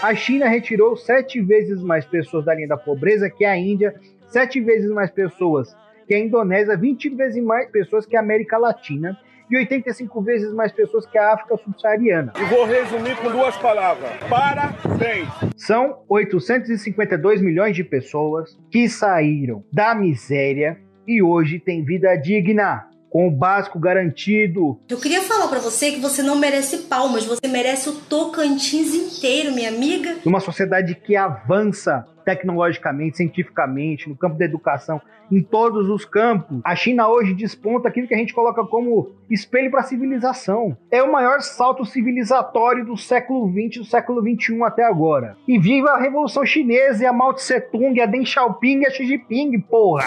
A 0.03 0.15
China 0.15 0.47
retirou 0.47 0.95
sete 0.95 1.41
vezes 1.41 1.81
mais 1.81 2.05
pessoas 2.05 2.45
da 2.45 2.55
linha 2.55 2.69
da 2.69 2.77
pobreza 2.77 3.31
que 3.31 3.47
a 3.47 3.57
Índia, 3.57 3.95
sete 4.27 4.61
vezes 4.61 4.91
mais 4.91 5.11
pessoas 5.11 5.75
que 6.07 6.13
a 6.13 6.19
Indonésia, 6.19 6.77
20 6.77 7.09
vezes 7.15 7.43
mais 7.43 7.71
pessoas 7.71 8.05
que 8.05 8.15
a 8.15 8.21
América 8.21 8.59
Latina 8.59 9.19
e 9.51 9.57
85 9.57 10.23
vezes 10.23 10.53
mais 10.53 10.73
pessoas 10.73 11.07
que 11.07 11.19
a 11.19 11.33
África 11.33 11.57
subsaariana. 11.57 12.33
E 12.39 12.45
vou 12.45 12.65
resumir 12.65 13.17
com 13.17 13.31
duas 13.31 13.57
palavras: 13.57 14.11
parabéns. 14.29 15.29
São 15.57 16.03
852 16.09 17.41
milhões 17.41 17.75
de 17.75 17.85
pessoas 17.85 18.59
que 18.71 18.89
saíram 18.89 19.65
da 19.73 19.95
miséria 19.95 20.79
e 21.07 21.23
hoje 21.23 21.59
têm 21.59 21.85
vida 21.85 22.15
digna. 22.17 22.87
Com 23.11 23.27
o 23.27 23.31
básico 23.31 23.79
garantido. 23.79 24.79
Eu 24.87 24.99
queria 24.99 25.23
falar 25.23 25.49
para 25.49 25.61
você 25.61 25.93
que 25.93 25.99
você 25.99 26.23
não 26.23 26.37
merece 26.37 26.77
palmas, 26.89 27.25
você 27.25 27.49
merece 27.49 27.89
o 27.89 27.95
Tocantins 27.95 28.95
inteiro, 28.95 29.51
minha 29.55 29.71
amiga. 29.71 30.17
Uma 30.27 30.41
sociedade 30.41 30.95
que 30.95 31.17
avança 31.17 32.05
tecnologicamente, 32.29 33.17
cientificamente, 33.17 34.07
no 34.07 34.15
campo 34.15 34.37
da 34.37 34.45
educação, 34.45 35.01
em 35.33 35.43
todos 35.43 35.89
os 35.89 36.05
campos. 36.05 36.61
A 36.63 36.77
China 36.77 37.09
hoje 37.09 37.33
desponta 37.33 37.89
aquilo 37.89 38.07
que 38.07 38.13
a 38.13 38.19
gente 38.19 38.35
coloca 38.35 38.63
como 38.67 39.13
espelho 39.31 39.71
para 39.71 39.81
a 39.81 39.85
civilização. 39.85 40.77
É 40.91 41.03
o 41.03 41.11
maior 41.11 41.41
salto 41.41 41.87
civilizatório 41.87 42.85
do 42.85 42.99
século 42.99 43.51
XX, 43.51 43.79
do 43.79 43.85
século 43.87 44.21
XXI 44.21 44.63
até 44.63 44.85
agora. 44.85 45.39
E 45.49 45.59
viva 45.59 45.93
a 45.93 45.99
Revolução 45.99 46.45
Chinesa 46.45 47.03
e 47.03 47.07
a 47.07 47.15
Mao 47.15 47.33
Tse 47.33 47.63
Tung, 47.63 47.99
a 47.99 48.05
Deng 48.05 48.27
Xiaoping 48.27 48.83
e 48.83 48.87
a 48.87 48.91
Xi 48.91 49.07
Jinping, 49.07 49.59
porra! 49.61 50.05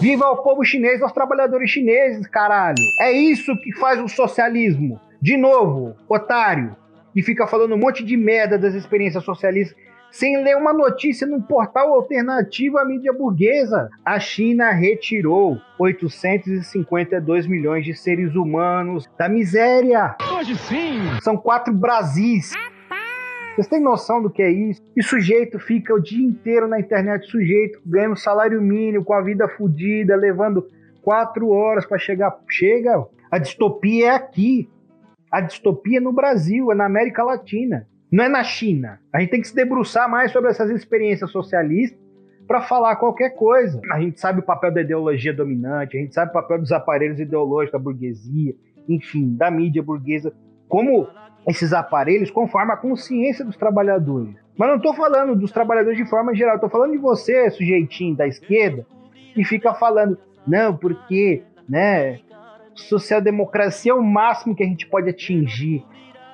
Viva 0.00 0.30
o 0.30 0.38
povo 0.38 0.64
chinês, 0.64 1.02
os 1.02 1.12
trabalhadores 1.12 1.68
chineses, 1.68 2.26
caralho! 2.26 2.82
É 2.98 3.12
isso 3.12 3.54
que 3.60 3.74
faz 3.74 4.00
o 4.00 4.08
socialismo. 4.08 4.98
De 5.20 5.36
novo, 5.36 5.94
otário, 6.08 6.74
e 7.14 7.22
fica 7.22 7.46
falando 7.46 7.74
um 7.74 7.78
monte 7.78 8.04
de 8.04 8.16
merda 8.16 8.56
das 8.56 8.74
experiências 8.74 9.24
socialistas 9.24 9.76
sem 10.10 10.42
ler 10.42 10.56
uma 10.56 10.72
notícia 10.72 11.26
num 11.26 11.40
portal 11.40 11.92
alternativo 11.92 12.78
à 12.78 12.84
mídia 12.84 13.12
burguesa. 13.12 13.88
A 14.04 14.18
China 14.18 14.70
retirou 14.70 15.58
852 15.78 17.46
milhões 17.46 17.84
de 17.84 17.94
seres 17.94 18.34
humanos 18.34 19.04
da 19.18 19.28
miséria. 19.28 20.16
Hoje 20.36 20.56
sim! 20.56 21.00
São 21.22 21.36
quatro 21.36 21.72
Brasis. 21.72 22.52
Vocês 23.54 23.66
têm 23.66 23.80
noção 23.80 24.22
do 24.22 24.30
que 24.30 24.40
é 24.40 24.50
isso? 24.50 24.80
E 24.96 25.02
sujeito 25.02 25.58
fica 25.58 25.92
o 25.92 26.00
dia 26.00 26.24
inteiro 26.24 26.68
na 26.68 26.78
internet, 26.78 27.26
sujeito 27.28 27.80
ganhando 27.84 28.16
salário 28.16 28.62
mínimo, 28.62 29.04
com 29.04 29.12
a 29.12 29.20
vida 29.20 29.48
fodida, 29.48 30.14
levando 30.14 30.64
quatro 31.02 31.48
horas 31.48 31.84
para 31.84 31.98
chegar. 31.98 32.38
Chega! 32.48 33.04
A 33.30 33.38
distopia 33.38 34.06
é 34.06 34.10
aqui. 34.10 34.68
A 35.30 35.40
distopia 35.40 35.98
é 35.98 36.00
no 36.00 36.12
Brasil, 36.12 36.70
é 36.70 36.74
na 36.74 36.86
América 36.86 37.24
Latina. 37.24 37.86
Não 38.10 38.24
é 38.24 38.28
na 38.28 38.42
China. 38.42 39.00
A 39.12 39.20
gente 39.20 39.30
tem 39.30 39.40
que 39.40 39.48
se 39.48 39.54
debruçar 39.54 40.10
mais 40.10 40.32
sobre 40.32 40.50
essas 40.50 40.70
experiências 40.70 41.30
socialistas 41.30 41.98
para 42.46 42.62
falar 42.62 42.96
qualquer 42.96 43.30
coisa. 43.30 43.80
A 43.92 44.00
gente 44.00 44.18
sabe 44.18 44.40
o 44.40 44.42
papel 44.42 44.72
da 44.72 44.80
ideologia 44.80 45.34
dominante, 45.34 45.96
a 45.96 46.00
gente 46.00 46.14
sabe 46.14 46.30
o 46.30 46.32
papel 46.32 46.58
dos 46.58 46.72
aparelhos 46.72 47.20
ideológicos 47.20 47.72
da 47.72 47.78
burguesia, 47.78 48.54
enfim, 48.88 49.36
da 49.36 49.50
mídia 49.50 49.82
burguesa, 49.82 50.32
como 50.66 51.06
esses 51.46 51.72
aparelhos 51.74 52.30
conformam 52.30 52.74
a 52.74 52.78
consciência 52.78 53.44
dos 53.44 53.56
trabalhadores. 53.56 54.34
Mas 54.56 54.68
não 54.68 54.76
estou 54.76 54.94
falando 54.94 55.36
dos 55.36 55.52
trabalhadores 55.52 55.98
de 55.98 56.08
forma 56.08 56.34
geral, 56.34 56.54
estou 56.54 56.70
falando 56.70 56.92
de 56.92 56.98
você, 56.98 57.50
sujeitinho 57.50 58.16
da 58.16 58.26
esquerda, 58.26 58.86
que 59.34 59.44
fica 59.44 59.74
falando, 59.74 60.18
não, 60.46 60.76
porque, 60.76 61.42
né, 61.68 62.18
social-democracia 62.74 63.92
é 63.92 63.94
o 63.94 64.02
máximo 64.02 64.54
que 64.54 64.62
a 64.62 64.66
gente 64.66 64.86
pode 64.86 65.10
atingir. 65.10 65.84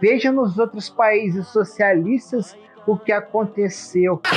Veja 0.00 0.32
nos 0.32 0.58
outros 0.58 0.90
países 0.90 1.46
socialistas 1.48 2.56
o 2.86 2.96
que 2.96 3.12
aconteceu. 3.12 4.18
Puta! 4.18 4.34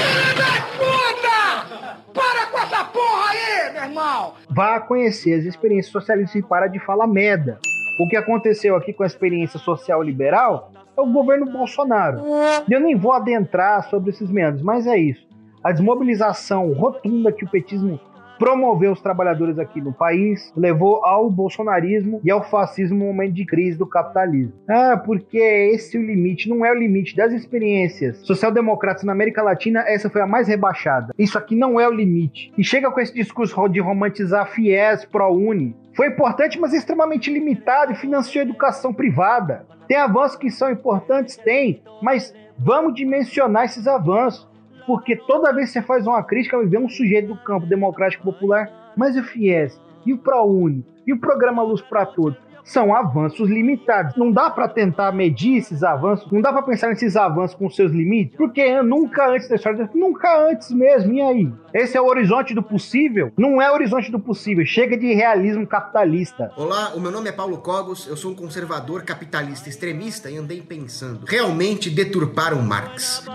Para 2.13 2.46
com 2.48 2.58
essa 2.58 2.84
porra 2.86 3.30
aí, 3.30 3.74
meu 3.74 3.84
irmão! 3.84 4.34
Vá 4.50 4.80
conhecer 4.80 5.39
as 5.39 5.46
experiências 5.46 5.91
socialistas 5.91 6.36
e 6.36 6.41
para 6.41 6.67
de 6.67 6.80
falar 6.80 7.08
merda. 7.08 7.60
O 8.00 8.08
que 8.08 8.15
aconteceu 8.15 8.76
aqui 8.76 8.93
com 8.93 9.04
a 9.04 9.08
experiência 9.08 9.60
social 9.60 10.02
liberal 10.04 10.72
é 10.96 11.02
o 11.02 11.12
governo 11.12 11.52
Bolsonaro. 11.52 12.22
Eu 12.70 12.80
nem 12.80 12.96
vou 12.96 13.12
adentrar 13.12 13.89
sobre 13.89 14.12
esses 14.12 14.30
meandros, 14.30 14.62
mas 14.62 14.86
é 14.88 14.98
isso. 14.98 15.28
A 15.63 15.72
desmobilização 15.72 16.72
rotunda 16.74 17.32
que 17.32 17.43
o 17.43 17.50
petismo 17.50 18.00
promoveu 18.38 18.91
os 18.91 19.02
trabalhadores 19.02 19.60
aqui 19.60 19.82
no 19.82 19.93
país, 19.93 20.52
levou 20.56 21.04
ao 21.06 21.30
bolsonarismo 21.30 22.21
e 22.23 22.32
ao 22.32 22.43
fascismo 22.43 22.97
no 22.97 23.06
momento 23.06 23.34
de 23.34 23.45
crise 23.45 23.78
do 23.78 23.86
capitalismo. 23.86 24.54
Ah, 24.69 25.02
porque 25.04 25.38
esse 25.38 25.97
é 25.97 26.00
o 26.00 26.06
limite, 26.06 26.50
não 26.50 26.65
é 26.65 26.71
o 26.71 26.78
limite 26.78 27.15
das 27.15 27.32
experiências 27.32 28.17
social-democratas 28.26 29.04
na 29.04 29.12
América 29.12 29.41
Latina, 29.41 29.84
essa 29.88 30.10
foi 30.10 30.21
a 30.21 30.28
mais 30.28 30.47
rebaixada. 30.47 31.13
Isso 31.17 31.38
aqui 31.38 31.56
não 31.56 31.80
é 31.80 31.88
o 31.88 31.93
limite. 31.93 32.52
E 32.58 32.63
chega 32.63 32.91
com 32.91 33.00
esse 33.00 33.13
discurso 33.13 33.67
de 33.67 33.80
romantizar 33.80 34.47
FIES, 34.52 35.06
ProUni. 35.06 35.76
Foi 35.95 36.08
importante, 36.08 36.60
mas 36.60 36.73
extremamente 36.73 37.32
limitado 37.32 37.91
e 37.91 37.95
financiou 37.95 38.43
a 38.43 38.45
educação 38.45 38.93
privada. 38.93 39.65
Tem 39.88 39.97
avanços 39.97 40.38
que 40.38 40.52
são 40.52 40.69
importantes? 40.69 41.38
Tem, 41.38 41.82
mas 42.02 42.34
vamos 42.58 42.93
dimensionar 42.93 43.65
esses 43.65 43.88
avanços. 43.88 44.47
Porque 44.88 45.17
toda 45.17 45.54
vez 45.54 45.67
que 45.67 45.73
você 45.73 45.82
faz 45.82 46.08
uma 46.08 46.23
crítica, 46.23 46.58
vem 46.65 46.80
um 46.80 46.89
sujeito 46.89 47.28
do 47.28 47.38
campo 47.38 47.65
democrático 47.65 48.23
popular, 48.23 48.93
mas 48.95 49.17
o 49.17 49.23
FIES, 49.23 49.80
e 50.06 50.13
o 50.13 50.17
ProUni, 50.17 50.86
e 51.06 51.12
o 51.12 51.19
Programa 51.19 51.62
Luz 51.62 51.82
para 51.82 52.06
Todos, 52.06 52.39
são 52.67 52.93
avanços 52.93 53.49
limitados. 53.49 54.15
Não 54.15 54.32
dá 54.32 54.49
para 54.49 54.67
tentar 54.67 55.12
medir 55.12 55.58
esses 55.58 55.84
avanços, 55.84 56.30
não 56.32 56.41
dá 56.41 56.51
para 56.51 56.62
pensar 56.62 56.89
nesses 56.89 57.15
avanços 57.15 57.56
com 57.56 57.69
seus 57.69 57.91
limites, 57.91 58.36
porque 58.38 58.82
nunca 58.82 59.30
antes 59.32 59.47
da 59.47 59.56
história, 59.56 59.89
nunca 59.95 60.49
antes 60.49 60.71
mesmo. 60.71 61.13
E 61.13 61.21
aí? 61.21 61.51
Esse 61.73 61.97
é 61.97 62.01
o 62.01 62.06
horizonte 62.06 62.53
do 62.53 62.62
possível? 62.62 63.32
Não 63.38 63.62
é 63.62 63.69
o 63.71 63.73
horizonte 63.73 64.12
do 64.12 64.19
possível, 64.19 64.65
chega 64.65 64.97
de 64.97 65.13
realismo 65.13 65.65
capitalista. 65.65 66.51
Olá, 66.56 66.93
o 66.95 66.99
meu 66.99 67.12
nome 67.12 67.30
é 67.30 67.32
Paulo 67.32 67.58
Cogos, 67.58 68.08
eu 68.08 68.17
sou 68.17 68.32
um 68.32 68.36
conservador 68.36 69.03
capitalista 69.03 69.69
extremista 69.69 70.30
e 70.30 70.38
andei 70.38 70.62
pensando, 70.62 71.25
realmente 71.25 71.89
deturparam 71.89 72.62
Marx. 72.62 73.25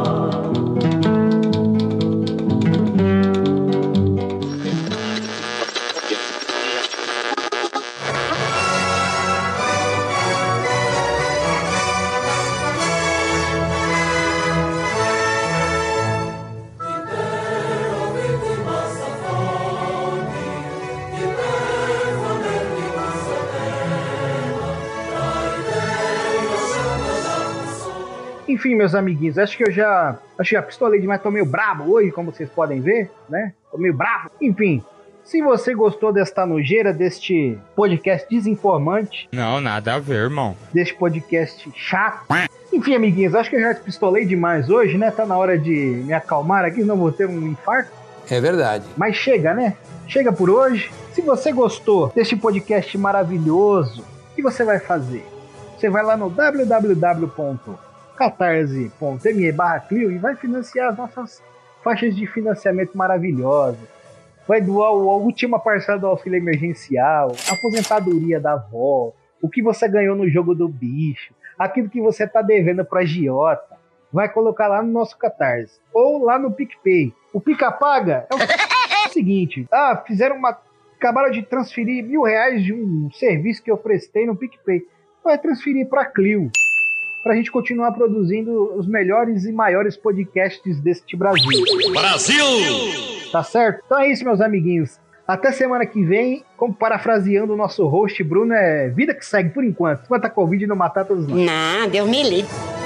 meus 28.87 28.94
amiguinhos, 28.94 29.37
acho 29.37 29.57
que 29.57 29.64
eu 29.64 29.72
já. 29.72 30.16
Acho 30.38 30.51
que 30.51 30.55
já 30.55 30.62
pistolei 30.62 31.01
demais, 31.01 31.20
tô 31.20 31.31
meio 31.31 31.44
brabo 31.44 31.92
hoje, 31.92 32.12
como 32.12 32.33
vocês 32.33 32.49
podem 32.49 32.81
ver, 32.81 33.11
né? 33.29 33.53
Tô 33.70 33.79
meio 33.79 33.92
bravo. 33.92 34.31
Enfim, 34.40 34.83
se 35.25 35.42
você 35.42 35.75
gostou 35.75 36.12
desta 36.12 36.46
nojeira, 36.46 36.92
deste 36.92 37.59
podcast 37.75 38.29
desinformante. 38.31 39.29
Não, 39.33 39.61
nada 39.61 39.94
a 39.94 39.99
ver, 39.99 40.25
irmão. 40.25 40.57
Deste 40.72 40.94
podcast 40.94 41.68
chato. 41.75 42.27
Enfim, 42.72 42.94
amiguinhos, 42.94 43.35
acho 43.35 43.51
que 43.51 43.57
eu 43.57 43.61
já 43.61 43.75
pistolei 43.75 44.25
demais 44.25 44.70
hoje, 44.70 44.96
né? 44.96 45.11
Tá 45.11 45.27
na 45.27 45.37
hora 45.37 45.59
de 45.59 46.03
me 46.05 46.12
acalmar 46.12 46.64
aqui, 46.64 46.83
senão 46.83 46.96
vou 46.96 47.11
ter 47.11 47.29
um 47.29 47.49
infarto. 47.49 47.90
É 48.31 48.40
verdade. 48.40 48.85
Mas 48.96 49.16
chega, 49.16 49.53
né? 49.53 49.77
Chega 50.07 50.33
por 50.33 50.49
hoje. 50.49 50.90
Se 51.12 51.22
você 51.22 51.51
gostou 51.51 52.12
deste 52.14 52.37
podcast 52.37 52.96
maravilhoso, 52.99 54.03
o 54.31 54.35
que 54.37 54.42
você 54.42 54.62
vai 54.64 54.79
fazer? 54.79 55.27
Você 55.77 55.90
vai 55.90 56.05
lá 56.05 56.16
no 56.16 56.31
www.catarse.me 58.17 59.53
barra 59.53 59.81
Clio 59.81 60.11
e 60.11 60.19
vai 60.19 60.35
financiar 60.35 60.91
as 60.91 60.97
nossas 60.97 61.43
faixas 61.85 62.17
de 62.17 62.27
financiamento 62.27 62.97
maravilhosas. 62.97 63.89
Vai 64.49 64.61
doar 64.61 64.89
a 64.89 64.93
última 64.93 65.59
parcela 65.59 65.99
do 65.99 66.07
auxílio 66.07 66.39
emergencial, 66.39 67.33
a 67.49 67.55
aposentadoria 67.55 68.41
da 68.41 68.55
avó, 68.55 69.13
o 69.43 69.49
que 69.49 69.63
você 69.63 69.89
ganhou 69.89 70.17
no 70.17 70.29
jogo 70.29 70.55
do 70.55 70.69
bicho, 70.69 71.35
aquilo 71.59 71.91
que 71.91 72.01
você 72.01 72.27
tá 72.27 72.43
devendo 72.43 72.85
pro 72.85 73.01
agiota. 73.01 73.77
vai 74.13 74.29
colocar 74.29 74.69
lá 74.69 74.83
no 74.83 74.91
nosso 74.91 75.19
Catarse 75.19 75.79
ou 75.93 76.25
lá 76.25 76.39
no 76.39 76.53
PicPay. 76.53 77.13
O 77.33 77.41
Pica 77.41 77.71
Paga 77.71 78.27
é 78.31 78.35
o, 78.35 78.39
é 78.39 79.07
o 79.09 79.13
seguinte: 79.13 79.67
ah, 79.71 80.03
fizeram 80.07 80.37
uma. 80.37 80.57
Acabaram 80.97 81.31
de 81.31 81.43
transferir 81.43 82.03
mil 82.03 82.23
reais 82.23 82.65
de 82.65 82.73
um 82.73 83.11
serviço 83.13 83.63
que 83.63 83.71
eu 83.71 83.77
prestei 83.77 84.25
no 84.25 84.35
PicPay. 84.35 84.83
Vai 85.23 85.37
transferir 85.37 85.87
para 85.87 86.07
Clio. 86.07 86.51
Pra 87.27 87.35
gente 87.35 87.51
continuar 87.51 87.91
produzindo 87.91 88.79
os 88.79 88.87
melhores 88.87 89.45
e 89.47 89.51
maiores 89.51 89.97
podcasts 89.97 90.81
deste 90.81 91.17
Brasil. 91.17 91.65
Brasil! 91.93 92.47
Tá 93.33 93.43
certo? 93.43 93.83
Então 93.85 93.99
é 93.99 94.12
isso, 94.12 94.25
meus 94.25 94.41
amiguinhos. 94.41 95.01
Até 95.27 95.51
semana 95.51 95.85
que 95.85 96.05
vem, 96.05 96.45
como 96.57 96.73
parafraseando 96.73 97.53
o 97.53 97.57
nosso 97.57 97.85
host, 97.89 98.23
Bruno, 98.23 98.55
é 98.55 98.89
vida 98.91 99.12
que 99.12 99.27
segue 99.27 99.51
por 99.51 99.65
enquanto. 99.65 100.05
Enquanto 100.05 100.27
a 100.27 100.31
Covid 100.31 100.69
não 100.69 100.77
matar 100.77 101.05
todos 101.05 101.27
nós. 101.27 101.37
Não, 101.37 101.89
Deus 101.89 102.09
me 102.09 102.23
livre. 102.23 102.86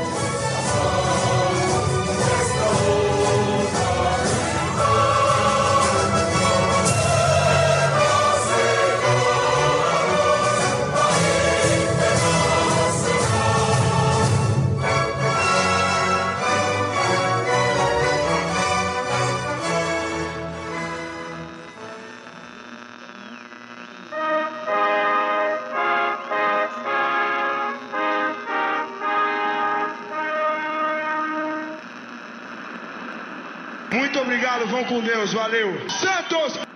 Valeu. 35.51 35.75
Santos! 35.89 36.70